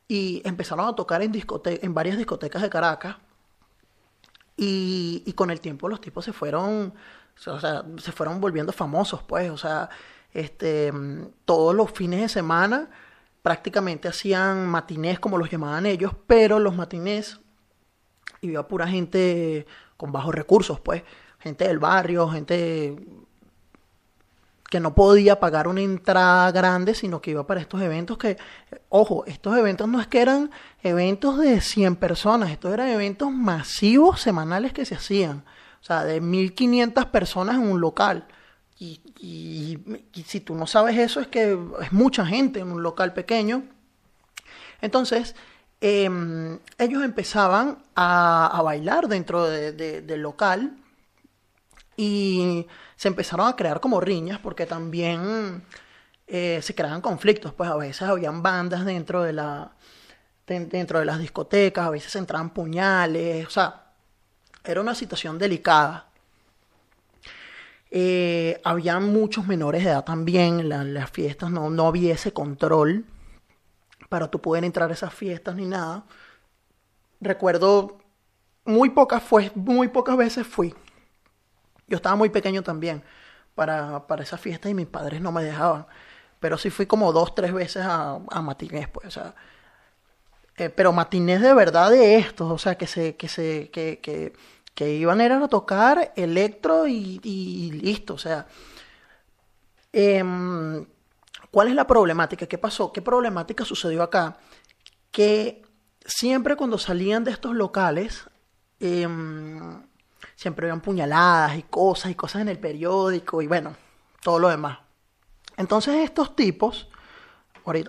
y 0.07 0.41
empezaron 0.45 0.87
a 0.87 0.95
tocar 0.95 1.21
en, 1.21 1.31
discote 1.31 1.85
en 1.85 1.93
varias 1.93 2.17
discotecas 2.17 2.61
de 2.61 2.69
Caracas, 2.69 3.17
y, 4.55 5.23
y 5.25 5.33
con 5.33 5.51
el 5.51 5.61
tiempo 5.61 5.87
los 5.87 6.01
tipos 6.01 6.25
se 6.25 6.33
fueron, 6.33 6.93
o 7.45 7.59
sea, 7.59 7.85
se 7.97 8.11
fueron 8.11 8.41
volviendo 8.41 8.71
famosos, 8.73 9.21
pues, 9.23 9.51
o 9.51 9.57
sea, 9.57 9.89
este, 10.33 10.91
todos 11.45 11.75
los 11.75 11.91
fines 11.91 12.21
de 12.21 12.29
semana 12.29 12.89
prácticamente 13.41 14.07
hacían 14.07 14.67
matinés 14.67 15.19
como 15.19 15.37
los 15.37 15.49
llamaban 15.49 15.85
ellos, 15.85 16.13
pero 16.25 16.59
los 16.59 16.75
matinés 16.75 17.39
iba 18.41 18.67
pura 18.67 18.87
gente 18.87 19.65
con 19.95 20.11
bajos 20.11 20.33
recursos, 20.33 20.79
pues, 20.79 21.03
gente 21.39 21.67
del 21.67 21.79
barrio, 21.79 22.27
gente 22.29 22.95
que 24.69 24.79
no 24.79 24.93
podía 24.93 25.39
pagar 25.39 25.67
una 25.67 25.81
entrada 25.81 26.51
grande, 26.51 26.93
sino 26.93 27.21
que 27.21 27.31
iba 27.31 27.47
para 27.47 27.61
estos 27.61 27.81
eventos 27.81 28.17
que, 28.17 28.37
ojo, 28.89 29.25
estos 29.25 29.57
eventos 29.57 29.87
no 29.87 30.01
es 30.01 30.07
que 30.07 30.21
eran 30.21 30.51
eventos 30.83 31.39
de 31.39 31.61
100 31.61 31.95
personas, 31.95 32.51
estos 32.51 32.73
eran 32.73 32.89
eventos 32.89 33.31
masivos 33.31 34.21
semanales 34.21 34.73
que 34.73 34.85
se 34.85 34.95
hacían, 34.95 35.45
o 35.81 35.83
sea, 35.83 36.03
de 36.03 36.19
1500 36.19 37.05
personas 37.05 37.55
en 37.55 37.69
un 37.69 37.79
local. 37.79 38.27
Y, 38.79 39.01
y, 39.19 39.79
y, 40.13 40.23
si 40.23 40.39
tú 40.41 40.53
no 40.53 40.67
sabes 40.67 40.97
eso, 40.97 41.19
es 41.19 41.27
que 41.27 41.57
es 41.81 41.91
mucha 41.91 42.25
gente 42.25 42.59
en 42.59 42.71
un 42.71 42.83
local 42.83 43.13
pequeño. 43.13 43.63
Entonces, 44.81 45.35
eh, 45.81 46.09
ellos 46.77 47.03
empezaban 47.03 47.79
a, 47.95 48.61
bailar 48.63 49.07
dentro 49.07 49.45
de, 49.45 49.71
de, 49.71 50.01
del 50.01 50.21
local 50.21 50.77
y 51.97 52.67
se 52.95 53.07
empezaron 53.07 53.47
a 53.47 53.55
crear 53.55 53.81
como 53.81 53.99
riñas 53.99 54.39
porque 54.39 54.67
también 54.67 55.63
eh, 56.27 56.59
se 56.61 56.75
creaban 56.75 57.01
conflictos. 57.01 57.53
Pues 57.53 57.69
a 57.69 57.75
veces 57.75 58.03
habían 58.03 58.43
bandas 58.43 58.85
dentro 58.85 59.23
de, 59.23 59.33
la, 59.33 59.71
de, 60.45 60.65
dentro 60.67 60.99
de 60.99 61.05
las 61.05 61.19
discotecas, 61.19 61.87
a 61.87 61.89
veces 61.89 62.15
entraban 62.15 62.51
puñales, 62.51 63.47
o 63.47 63.49
sea, 63.49 63.91
era 64.63 64.79
una 64.79 64.95
situación 64.95 65.37
delicada. 65.39 66.07
Eh, 67.89 68.61
había 68.63 68.99
muchos 68.99 69.47
menores 69.47 69.83
de 69.83 69.91
edad 69.91 70.03
también, 70.03 70.69
las 70.69 71.09
fiestas 71.09 71.49
no, 71.51 71.69
no 71.69 71.87
había 71.87 72.13
ese 72.13 72.33
control 72.33 73.05
para 74.09 74.29
tú 74.29 74.41
poder 74.41 74.65
entrar 74.65 74.89
a 74.89 74.93
esas 74.93 75.13
fiestas 75.13 75.55
ni 75.55 75.65
nada. 75.65 76.05
Recuerdo 77.21 77.97
muy 78.65 78.89
pocas 78.91 79.23
fue, 79.23 79.51
muy 79.55 79.87
pocas 79.87 80.17
veces 80.17 80.45
fui. 80.45 80.75
Yo 81.87 81.97
estaba 81.97 82.15
muy 82.15 82.29
pequeño 82.29 82.63
también 82.63 83.03
para, 83.55 84.05
para 84.07 84.23
esas 84.23 84.39
fiestas 84.39 84.71
y 84.71 84.75
mis 84.75 84.87
padres 84.87 85.21
no 85.21 85.31
me 85.31 85.43
dejaban. 85.43 85.87
Pero 86.39 86.57
sí 86.57 86.69
fui 86.69 86.85
como 86.85 87.11
dos, 87.11 87.33
tres 87.33 87.53
veces 87.53 87.83
a, 87.85 88.19
a 88.29 88.41
matinés, 88.41 88.87
pues, 88.89 89.07
o 89.07 89.11
sea. 89.11 89.35
Eh, 90.57 90.69
pero 90.69 90.91
matinés 90.91 91.41
de 91.41 91.53
verdad 91.53 91.91
de 91.91 92.17
estos, 92.17 92.51
o 92.51 92.57
sea, 92.57 92.75
que 92.75 92.87
se, 92.87 93.15
que 93.15 93.27
se, 93.27 93.69
que, 93.71 93.99
que, 93.99 94.33
que 94.73 94.93
iban 94.93 95.21
a, 95.21 95.47
tocar 95.47 96.13
electro 96.15 96.87
y, 96.87 97.19
y, 97.23 97.71
listo, 97.71 98.15
o 98.15 98.17
sea. 98.17 98.47
Eh, 99.93 100.23
¿Cuál 101.51 101.69
es 101.69 101.75
la 101.75 101.87
problemática? 101.87 102.45
¿Qué 102.45 102.57
pasó? 102.57 102.91
¿Qué 102.91 103.01
problemática 103.01 103.65
sucedió 103.65 104.03
acá? 104.03 104.37
Que 105.11 105.63
siempre 106.05 106.55
cuando 106.55 106.77
salían 106.77 107.23
de 107.23 107.31
estos 107.31 107.55
locales, 107.55 108.27
eh, 108.79 109.07
siempre 110.37 110.67
habían 110.67 110.81
puñaladas 110.81 111.57
y 111.57 111.63
cosas 111.63 112.11
y 112.11 112.15
cosas 112.15 112.43
en 112.43 112.49
el 112.49 112.59
periódico 112.59 113.41
y 113.41 113.47
bueno, 113.47 113.75
todo 114.21 114.39
lo 114.39 114.49
demás. 114.49 114.77
Entonces 115.57 115.95
estos 115.95 116.35
tipos, 116.35 116.87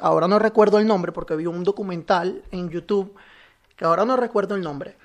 ahora 0.01 0.27
no 0.27 0.39
recuerdo 0.39 0.79
el 0.79 0.87
nombre 0.87 1.13
porque 1.13 1.37
vi 1.37 1.47
un 1.47 1.63
documental 1.63 2.43
en 2.51 2.71
YouTube, 2.71 3.15
que 3.77 3.85
ahora 3.85 4.07
no 4.07 4.17
recuerdo 4.17 4.55
el 4.55 4.63
nombre, 4.63 4.97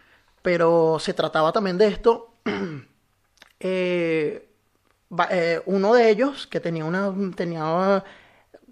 pero 0.42 0.98
se 1.00 1.14
trataba 1.14 1.52
también 1.52 1.78
de 1.78 1.88
esto. 1.88 2.34
eh, 3.60 4.50
eh, 5.30 5.62
uno 5.66 5.94
de 5.94 6.10
ellos, 6.10 6.48
que 6.48 6.62
tenía, 6.62 6.86
una, 6.86 7.14
tenía 7.36 8.04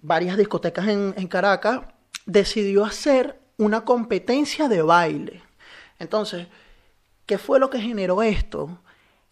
varias 0.01 0.37
discotecas 0.37 0.87
en, 0.87 1.13
en 1.17 1.27
Caracas, 1.27 1.81
decidió 2.25 2.85
hacer 2.85 3.37
una 3.57 3.83
competencia 3.83 4.69
de 4.69 4.81
baile. 4.81 5.43
Entonces, 5.99 6.47
¿qué 7.31 7.37
fue 7.37 7.59
lo 7.59 7.69
que 7.69 7.79
generó 7.79 8.23
esto? 8.23 8.77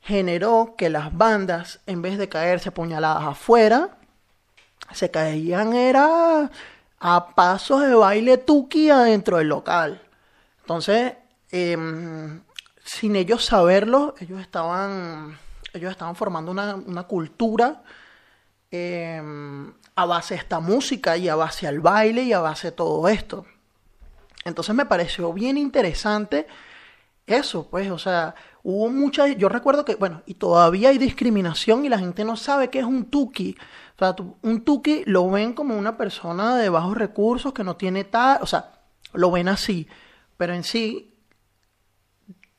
Generó 0.01 0.75
que 0.77 0.89
las 0.89 1.17
bandas, 1.17 1.81
en 1.85 2.01
vez 2.01 2.17
de 2.17 2.29
caerse 2.29 2.69
apuñaladas 2.69 3.25
afuera, 3.25 3.97
se 4.93 5.12
caían 5.12 5.73
era 5.73 6.49
a 6.97 7.35
pasos 7.35 7.81
de 7.81 7.93
baile 7.93 8.38
tuki 8.38 8.89
adentro 8.89 9.35
del 9.35 9.49
local. 9.49 10.01
Entonces, 10.62 11.15
eh, 11.51 11.77
sin 12.85 13.17
ellos 13.17 13.43
saberlo, 13.43 14.15
ellos 14.21 14.39
estaban, 14.39 15.38
ellos 15.73 15.91
estaban 15.91 16.15
formando 16.15 16.51
una, 16.51 16.75
una 16.75 17.03
cultura 17.03 17.83
eh, 18.71 19.21
a 19.93 20.05
base 20.05 20.35
de 20.35 20.39
esta 20.39 20.62
música 20.62 21.17
y 21.17 21.27
a 21.27 21.35
base 21.35 21.67
al 21.67 21.81
baile 21.81 22.23
y 22.23 22.31
a 22.31 22.39
base 22.39 22.67
de 22.67 22.77
todo 22.77 23.09
esto. 23.09 23.45
Entonces 24.45 24.73
me 24.73 24.85
pareció 24.85 25.33
bien 25.33 25.57
interesante 25.57 26.47
eso, 27.37 27.67
pues, 27.69 27.89
o 27.91 27.97
sea, 27.97 28.35
hubo 28.63 28.89
mucha, 28.89 29.27
yo 29.27 29.49
recuerdo 29.49 29.85
que, 29.85 29.95
bueno, 29.95 30.21
y 30.25 30.35
todavía 30.35 30.89
hay 30.89 30.97
discriminación 30.97 31.85
y 31.85 31.89
la 31.89 31.99
gente 31.99 32.23
no 32.23 32.35
sabe 32.35 32.69
qué 32.69 32.79
es 32.79 32.85
un 32.85 33.05
tuki. 33.05 33.55
O 33.95 33.99
sea, 33.99 34.15
un 34.41 34.63
tuki 34.63 35.03
lo 35.05 35.29
ven 35.29 35.53
como 35.53 35.77
una 35.77 35.97
persona 35.97 36.57
de 36.57 36.69
bajos 36.69 36.97
recursos 36.97 37.53
que 37.53 37.63
no 37.63 37.75
tiene 37.75 38.03
tal, 38.03 38.39
o 38.41 38.45
sea, 38.45 38.71
lo 39.13 39.31
ven 39.31 39.47
así, 39.47 39.87
pero 40.37 40.53
en 40.53 40.63
sí, 40.63 41.13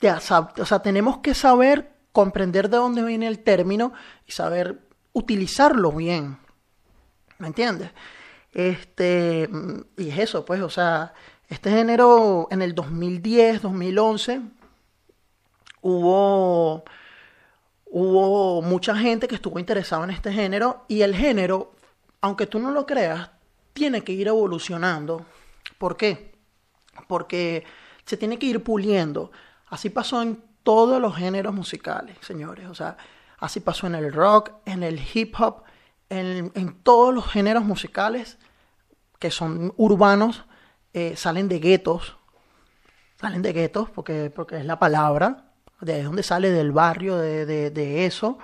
ya, 0.01 0.19
o 0.19 0.65
sea, 0.67 0.83
tenemos 0.83 1.19
que 1.19 1.35
saber 1.35 1.93
comprender 2.13 2.69
de 2.71 2.77
dónde 2.77 3.03
viene 3.05 3.27
el 3.27 3.41
término 3.41 3.93
y 4.27 4.33
saber 4.33 4.89
utilizarlo 5.13 5.93
bien. 5.93 6.39
¿Me 7.39 7.47
entiendes? 7.47 7.91
Este, 8.53 9.49
y 9.97 10.09
es 10.11 10.19
eso, 10.19 10.45
pues, 10.45 10.61
o 10.61 10.71
sea, 10.71 11.15
este 11.49 11.71
género 11.71 12.49
en 12.51 12.63
el 12.63 12.75
2010, 12.75 13.63
2011, 13.63 14.41
hubo, 15.83 16.85
hubo 17.87 18.63
mucha 18.63 18.97
gente 18.97 19.29
que 19.29 19.35
estuvo 19.35 19.59
interesada 19.59 20.05
en 20.05 20.11
este 20.11 20.33
género 20.33 20.85
y 20.89 21.03
el 21.03 21.15
género, 21.15 21.73
aunque 22.21 22.47
tú 22.47 22.59
no 22.59 22.71
lo 22.71 22.87
creas, 22.87 23.31
tiene 23.73 24.03
que 24.03 24.13
ir 24.13 24.29
evolucionando. 24.29 25.25
¿Por 25.79 25.97
qué? 25.97 26.33
Porque 27.09 27.65
se 28.05 28.17
tiene 28.17 28.39
que 28.39 28.47
ir 28.47 28.63
puliendo. 28.63 29.31
Así 29.69 29.91
pasó 29.91 30.23
en 30.23 30.43
todos 30.63 31.01
los 31.01 31.17
géneros 31.17 31.55
musicales, 31.55 32.17
señores. 32.21 32.69
O 32.69 32.75
sea, 32.75 32.97
así 33.39 33.61
pasó 33.61 33.87
en 33.87 33.95
el 33.95 34.13
rock, 34.13 34.53
en 34.67 34.83
el 34.83 35.01
hip 35.15 35.35
hop, 35.41 35.63
en, 36.09 36.53
en 36.55 36.83
todos 36.83 37.15
los 37.15 37.27
géneros 37.27 37.65
musicales 37.65 38.39
que 39.19 39.31
son 39.31 39.73
urbanos, 39.77 40.45
eh, 40.93 41.15
salen 41.17 41.49
de 41.49 41.61
guetos. 41.61 42.17
Salen 43.21 43.43
de 43.43 43.53
guetos 43.53 43.91
porque, 43.91 44.33
porque 44.35 44.57
es 44.57 44.65
la 44.65 44.79
palabra 44.79 45.50
de 45.81 46.03
donde 46.03 46.23
sale 46.23 46.51
del 46.51 46.73
barrio, 46.73 47.17
de, 47.17 47.71
de, 47.71 48.07
eso, 48.07 48.39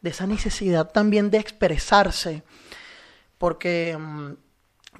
de 0.00 0.10
esa 0.10 0.26
necesidad 0.26 0.90
también 0.90 1.30
de 1.30 1.38
expresarse, 1.38 2.42
porque, 3.38 3.96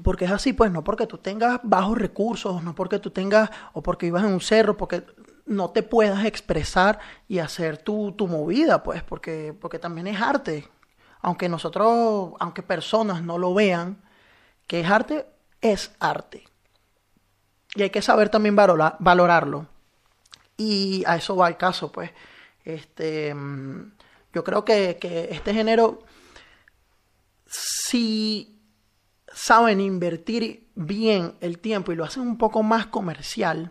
porque 0.03 0.27
es 0.27 0.31
así, 0.31 0.53
pues 0.53 0.71
no 0.71 0.85
porque 0.85 1.07
tú 1.07 1.19
tengas 1.19 1.61
bajos 1.63 1.99
recursos, 1.99 2.63
no 2.63 2.75
porque 2.75 2.99
tú 2.99 3.11
tengas, 3.11 3.51
o 3.73 3.83
porque 3.83 4.07
ibas 4.07 4.25
en 4.25 4.33
un 4.33 4.41
cerro, 4.41 4.77
porque 4.77 5.05
no 5.47 5.71
te 5.71 5.83
puedas 5.83 6.25
expresar 6.25 6.99
y 7.29 7.39
hacer 7.39 7.79
tu, 7.79 8.13
tu 8.13 8.27
movida, 8.27 8.83
pues, 8.83 9.03
porque, 9.03 9.55
porque 9.61 9.79
también 9.79 10.07
es 10.07 10.21
arte, 10.21 10.69
aunque 11.21 11.49
nosotros, 11.49 12.33
aunque 12.39 12.63
personas 12.63 13.23
no 13.23 13.39
lo 13.39 13.55
vean, 13.55 14.03
que 14.67 14.81
es 14.81 14.91
arte, 14.91 15.27
es 15.61 15.93
arte. 15.99 16.45
y 17.75 17.83
hay 17.83 17.91
que 17.91 18.03
saber 18.03 18.29
también 18.29 18.57
valorar, 18.57 18.97
valorarlo. 19.01 19.67
Y 20.57 21.05
a 21.07 21.16
eso 21.16 21.37
va 21.37 21.49
el 21.49 21.57
caso, 21.57 21.92
pues. 21.92 22.11
Este, 22.64 23.35
yo 24.33 24.45
creo 24.45 24.64
que, 24.64 24.99
que 25.01 25.29
este 25.31 25.55
género, 25.55 26.01
si 27.47 28.61
saben 29.33 29.81
invertir 29.81 30.69
bien 30.75 31.37
el 31.40 31.59
tiempo 31.59 31.92
y 31.92 31.97
lo 31.97 32.05
hacen 32.05 32.23
un 32.23 32.38
poco 32.38 32.62
más 32.62 32.87
comercial, 32.87 33.71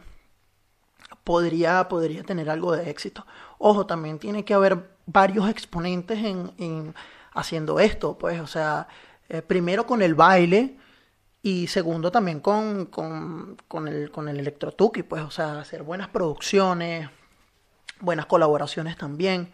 podría, 1.24 1.88
podría 1.88 2.24
tener 2.24 2.50
algo 2.50 2.74
de 2.74 2.90
éxito. 2.90 3.26
Ojo, 3.58 3.86
también 3.86 4.20
tiene 4.20 4.46
que 4.46 4.54
haber 4.54 4.96
varios 5.06 5.50
exponentes 5.50 6.20
en, 6.20 6.54
en 6.58 6.96
haciendo 7.34 7.80
esto, 7.80 8.18
pues, 8.18 8.40
o 8.40 8.48
sea, 8.48 8.88
eh, 9.28 9.42
primero 9.42 9.86
con 9.86 10.02
el 10.02 10.16
baile 10.16 10.78
y 11.46 11.68
segundo 11.68 12.12
también 12.12 12.40
con, 12.40 12.88
con, 12.88 13.56
con 13.68 13.88
el, 13.88 14.10
con 14.10 14.28
el 14.30 14.40
electrotuki, 14.40 15.04
pues, 15.04 15.22
o 15.22 15.30
sea, 15.30 15.60
hacer 15.60 15.84
buenas 15.84 16.08
producciones, 16.08 17.08
buenas 18.00 18.26
colaboraciones 18.26 18.98
también, 18.98 19.54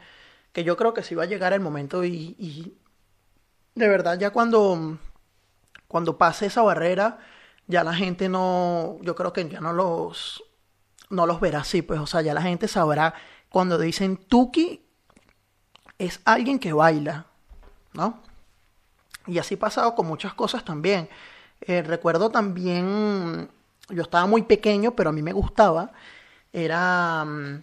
que 0.54 0.64
yo 0.64 0.78
creo 0.78 0.94
que 0.94 1.04
sí 1.04 1.16
va 1.16 1.24
a 1.24 1.26
llegar 1.26 1.52
el 1.52 1.60
momento 1.60 2.06
y, 2.06 2.78
de 3.76 3.88
verdad 3.90 4.18
ya 4.18 4.30
cuando, 4.30 5.00
cuando 5.90 6.18
pase 6.18 6.46
esa 6.46 6.62
barrera, 6.62 7.20
ya 7.68 7.84
la 7.84 7.94
gente 7.94 8.30
no, 8.30 8.98
yo 9.02 9.14
creo 9.14 9.34
que 9.34 9.50
ya 9.50 9.60
no 9.60 9.74
los, 9.74 10.42
no 11.10 11.26
los 11.26 11.42
verá 11.42 11.60
así, 11.60 11.82
pues, 11.82 12.00
o 12.00 12.08
sea, 12.08 12.22
ya 12.22 12.34
la 12.34 12.42
gente 12.42 12.70
sabrá 12.70 13.16
cuando 13.50 13.78
dicen 13.78 14.16
Tuki 14.16 14.88
es 15.98 16.22
alguien 16.24 16.58
que 16.58 16.72
baila, 16.72 17.26
¿no? 17.92 18.24
Y 19.28 19.40
así 19.40 19.58
pasado 19.58 19.94
con 19.94 20.08
muchas 20.08 20.34
cosas 20.34 20.64
también. 20.64 21.10
Eh, 21.62 21.82
recuerdo 21.84 22.30
también, 22.30 23.50
yo 23.89 24.02
estaba 24.02 24.26
muy 24.26 24.43
pequeño, 24.43 24.95
pero 24.95 25.10
a 25.10 25.13
mí 25.13 25.21
me 25.21 25.34
gustaba, 25.34 25.91
era 26.52 27.24
um, 27.26 27.62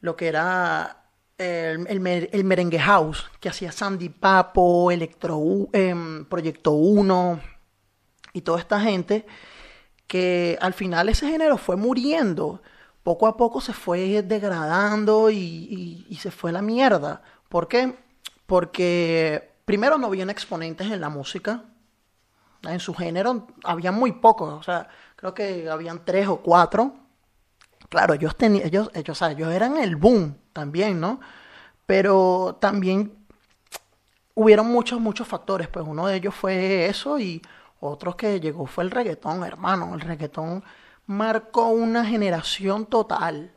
lo 0.00 0.16
que 0.16 0.28
era 0.28 1.04
el, 1.38 2.00
merengue 2.00 2.78
house, 2.78 3.30
que 3.40 3.48
hacía 3.48 3.72
Sandy 3.72 4.08
Papo, 4.08 4.90
Electro, 4.90 5.68
eh, 5.72 5.94
Proyecto 6.28 6.72
1 6.72 7.40
y 8.32 8.40
toda 8.40 8.58
esta 8.58 8.80
gente, 8.80 9.26
que 10.06 10.56
al 10.60 10.72
final 10.72 11.08
ese 11.08 11.28
género 11.28 11.58
fue 11.58 11.76
muriendo 11.76 12.62
poco 13.06 13.28
a 13.28 13.36
poco 13.36 13.60
se 13.60 13.72
fue 13.72 14.20
degradando 14.24 15.30
y, 15.30 16.18
se 16.20 16.32
fue 16.32 16.50
la 16.50 16.60
mierda. 16.60 17.22
¿Por 17.48 17.68
qué? 17.68 17.94
Porque 18.46 19.52
primero 19.64 19.96
no 19.96 20.08
habían 20.08 20.28
exponentes 20.28 20.90
en 20.90 21.00
la 21.00 21.08
música. 21.08 21.62
En 22.66 22.80
su 22.80 22.94
género 22.94 23.46
había 23.64 23.92
muy 23.92 24.12
pocos. 24.12 24.52
O 24.54 24.62
sea, 24.62 24.88
creo 25.16 25.34
que 25.34 25.68
habían 25.68 26.04
tres 26.04 26.28
o 26.28 26.38
cuatro. 26.38 26.94
Claro, 27.88 28.14
ellos 28.14 28.36
tenían, 28.36 28.66
ellos, 28.66 28.90
ellos, 28.94 29.16
o 29.16 29.18
sea, 29.18 29.32
ellos 29.32 29.52
eran 29.52 29.76
el 29.76 29.96
boom 29.96 30.36
también, 30.52 31.00
¿no? 31.00 31.20
Pero 31.86 32.58
también 32.60 33.26
hubieron 34.34 34.66
muchos, 34.66 35.00
muchos 35.00 35.26
factores. 35.26 35.68
Pues 35.68 35.86
uno 35.86 36.06
de 36.06 36.16
ellos 36.16 36.34
fue 36.34 36.86
eso 36.86 37.18
y 37.18 37.42
otros 37.80 38.16
que 38.16 38.40
llegó 38.40 38.66
fue 38.66 38.84
el 38.84 38.90
reggaetón, 38.90 39.44
hermano. 39.44 39.94
El 39.94 40.00
reggaetón 40.00 40.64
marcó 41.06 41.68
una 41.68 42.04
generación 42.04 42.86
total. 42.86 43.52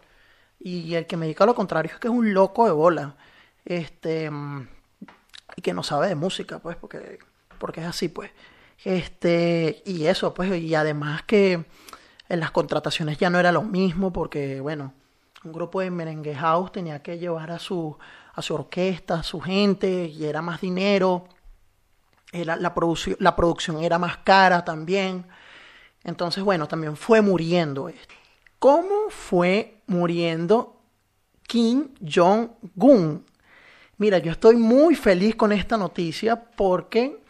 Y 0.60 0.93
el 0.95 1.08
que 1.08 1.17
me 1.17 1.28
diga 1.28 1.45
lo 1.45 1.56
contrario 1.56 1.91
es 1.93 2.00
que 2.00 2.08
es 2.08 2.13
un 2.13 2.34
loco 2.34 2.65
de 2.65 2.72
bola. 2.72 3.15
Este. 3.65 4.30
Y 5.56 5.62
que 5.62 5.74
no 5.74 5.84
sabe 5.84 6.08
de 6.10 6.15
música, 6.15 6.60
pues, 6.60 6.78
porque, 6.78 7.19
porque 7.58 7.82
es 7.82 7.88
así, 7.88 8.10
pues. 8.10 8.32
Este. 8.83 9.81
Y 9.85 10.05
eso, 10.05 10.33
pues. 10.33 10.61
Y 10.61 10.75
además 10.75 11.23
que 11.23 11.65
en 12.27 12.39
las 12.39 12.51
contrataciones 12.51 13.17
ya 13.17 13.29
no 13.29 13.39
era 13.39 13.51
lo 13.51 13.63
mismo, 13.63 14.13
porque, 14.13 14.59
bueno, 14.61 14.93
un 15.43 15.51
grupo 15.51 15.81
de 15.81 15.91
merengue 15.91 16.35
house 16.35 16.71
tenía 16.71 17.01
que 17.01 17.17
llevar 17.17 17.51
a 17.51 17.59
su, 17.59 17.97
a 18.33 18.41
su 18.41 18.53
orquesta, 18.55 19.15
a 19.15 19.23
su 19.23 19.39
gente, 19.39 20.05
y 20.05 20.25
era 20.25 20.41
más 20.41 20.61
dinero. 20.61 21.27
Era, 22.31 22.55
la, 22.55 22.73
la 23.19 23.35
producción 23.35 23.83
era 23.83 23.97
más 23.97 24.17
cara 24.17 24.63
también. 24.63 25.25
Entonces, 26.03 26.43
bueno, 26.43 26.67
también 26.67 26.95
fue 26.95 27.21
muriendo 27.21 27.89
esto. 27.89 28.13
¿Cómo 28.59 29.09
fue 29.09 29.81
muriendo 29.87 30.81
Kim 31.47 31.89
Jong-un? 32.01 33.25
Mira, 33.97 34.17
yo 34.19 34.31
estoy 34.31 34.55
muy 34.55 34.95
feliz 34.95 35.35
con 35.35 35.51
esta 35.51 35.77
noticia 35.77 36.35
porque 36.35 37.21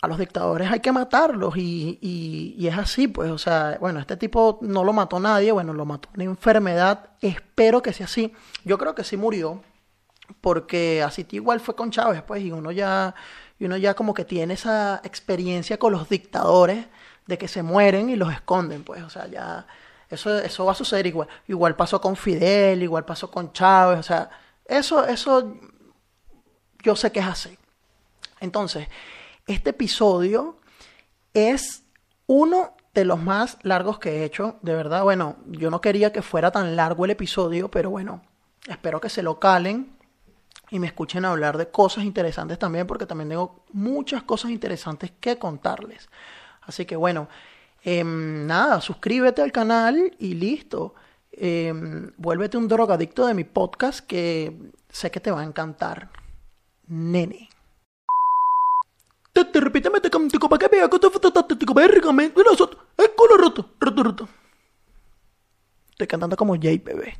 a 0.00 0.08
los 0.08 0.18
dictadores 0.18 0.70
hay 0.70 0.80
que 0.80 0.92
matarlos 0.92 1.56
y, 1.56 1.98
y, 2.00 2.66
es 2.66 2.76
así, 2.78 3.06
pues, 3.06 3.30
o 3.30 3.38
sea, 3.38 3.76
bueno, 3.80 4.00
este 4.00 4.16
tipo 4.16 4.58
no 4.62 4.82
lo 4.82 4.92
mató 4.92 5.20
nadie, 5.20 5.52
bueno, 5.52 5.74
lo 5.74 5.84
mató 5.84 6.08
una 6.14 6.24
enfermedad, 6.24 7.10
espero 7.20 7.82
que 7.82 7.92
sea 7.92 8.06
así. 8.06 8.32
Yo 8.64 8.78
creo 8.78 8.94
que 8.94 9.04
sí 9.04 9.18
murió, 9.18 9.62
porque 10.40 11.02
así 11.02 11.26
igual 11.32 11.60
fue 11.60 11.76
con 11.76 11.90
Chávez, 11.90 12.22
pues, 12.22 12.42
y 12.42 12.50
uno 12.50 12.72
ya, 12.72 13.14
y 13.58 13.66
uno 13.66 13.76
ya 13.76 13.94
como 13.94 14.14
que 14.14 14.24
tiene 14.24 14.54
esa 14.54 15.02
experiencia 15.04 15.78
con 15.78 15.92
los 15.92 16.08
dictadores 16.08 16.86
de 17.26 17.36
que 17.36 17.48
se 17.48 17.62
mueren 17.62 18.08
y 18.08 18.16
los 18.16 18.32
esconden, 18.32 18.84
pues, 18.84 19.02
o 19.02 19.10
sea, 19.10 19.26
ya 19.26 19.66
eso, 20.08 20.38
eso 20.38 20.64
va 20.64 20.72
a 20.72 20.74
suceder 20.74 21.06
igual. 21.06 21.28
Igual 21.46 21.76
pasó 21.76 22.00
con 22.00 22.16
Fidel, 22.16 22.82
igual 22.82 23.04
pasó 23.04 23.30
con 23.30 23.52
Chávez, 23.52 24.00
o 24.00 24.02
sea, 24.02 24.30
eso, 24.64 25.04
eso 25.06 25.56
yo 26.82 26.96
sé 26.96 27.12
que 27.12 27.20
es 27.20 27.26
así. 27.26 27.58
Entonces, 28.40 28.88
este 29.52 29.70
episodio 29.70 30.58
es 31.34 31.84
uno 32.26 32.74
de 32.94 33.04
los 33.04 33.20
más 33.20 33.58
largos 33.62 33.98
que 33.98 34.10
he 34.10 34.24
hecho, 34.24 34.58
de 34.62 34.74
verdad, 34.74 35.02
bueno, 35.02 35.36
yo 35.46 35.70
no 35.70 35.80
quería 35.80 36.12
que 36.12 36.22
fuera 36.22 36.50
tan 36.50 36.76
largo 36.76 37.04
el 37.04 37.12
episodio, 37.12 37.70
pero 37.70 37.90
bueno, 37.90 38.22
espero 38.68 39.00
que 39.00 39.08
se 39.08 39.22
lo 39.22 39.38
calen 39.38 39.96
y 40.70 40.78
me 40.78 40.86
escuchen 40.86 41.24
hablar 41.24 41.58
de 41.58 41.68
cosas 41.68 42.04
interesantes 42.04 42.58
también, 42.58 42.86
porque 42.86 43.06
también 43.06 43.30
tengo 43.30 43.64
muchas 43.72 44.22
cosas 44.22 44.50
interesantes 44.50 45.12
que 45.20 45.38
contarles. 45.38 46.08
Así 46.62 46.84
que 46.84 46.96
bueno, 46.96 47.28
eh, 47.82 48.04
nada, 48.04 48.80
suscríbete 48.80 49.42
al 49.42 49.52
canal 49.52 50.14
y 50.18 50.34
listo. 50.34 50.94
Eh, 51.32 51.72
vuélvete 52.16 52.56
un 52.56 52.68
drogadicto 52.68 53.26
de 53.26 53.34
mi 53.34 53.44
podcast 53.44 54.00
que 54.00 54.56
sé 54.88 55.10
que 55.10 55.20
te 55.20 55.30
va 55.30 55.40
a 55.40 55.44
encantar. 55.44 56.10
Nene. 56.86 57.48
Estoy 65.92 66.06
cantando 66.06 66.36
como 66.36 66.56
Jay, 66.60 66.78
bebé. 66.78 67.18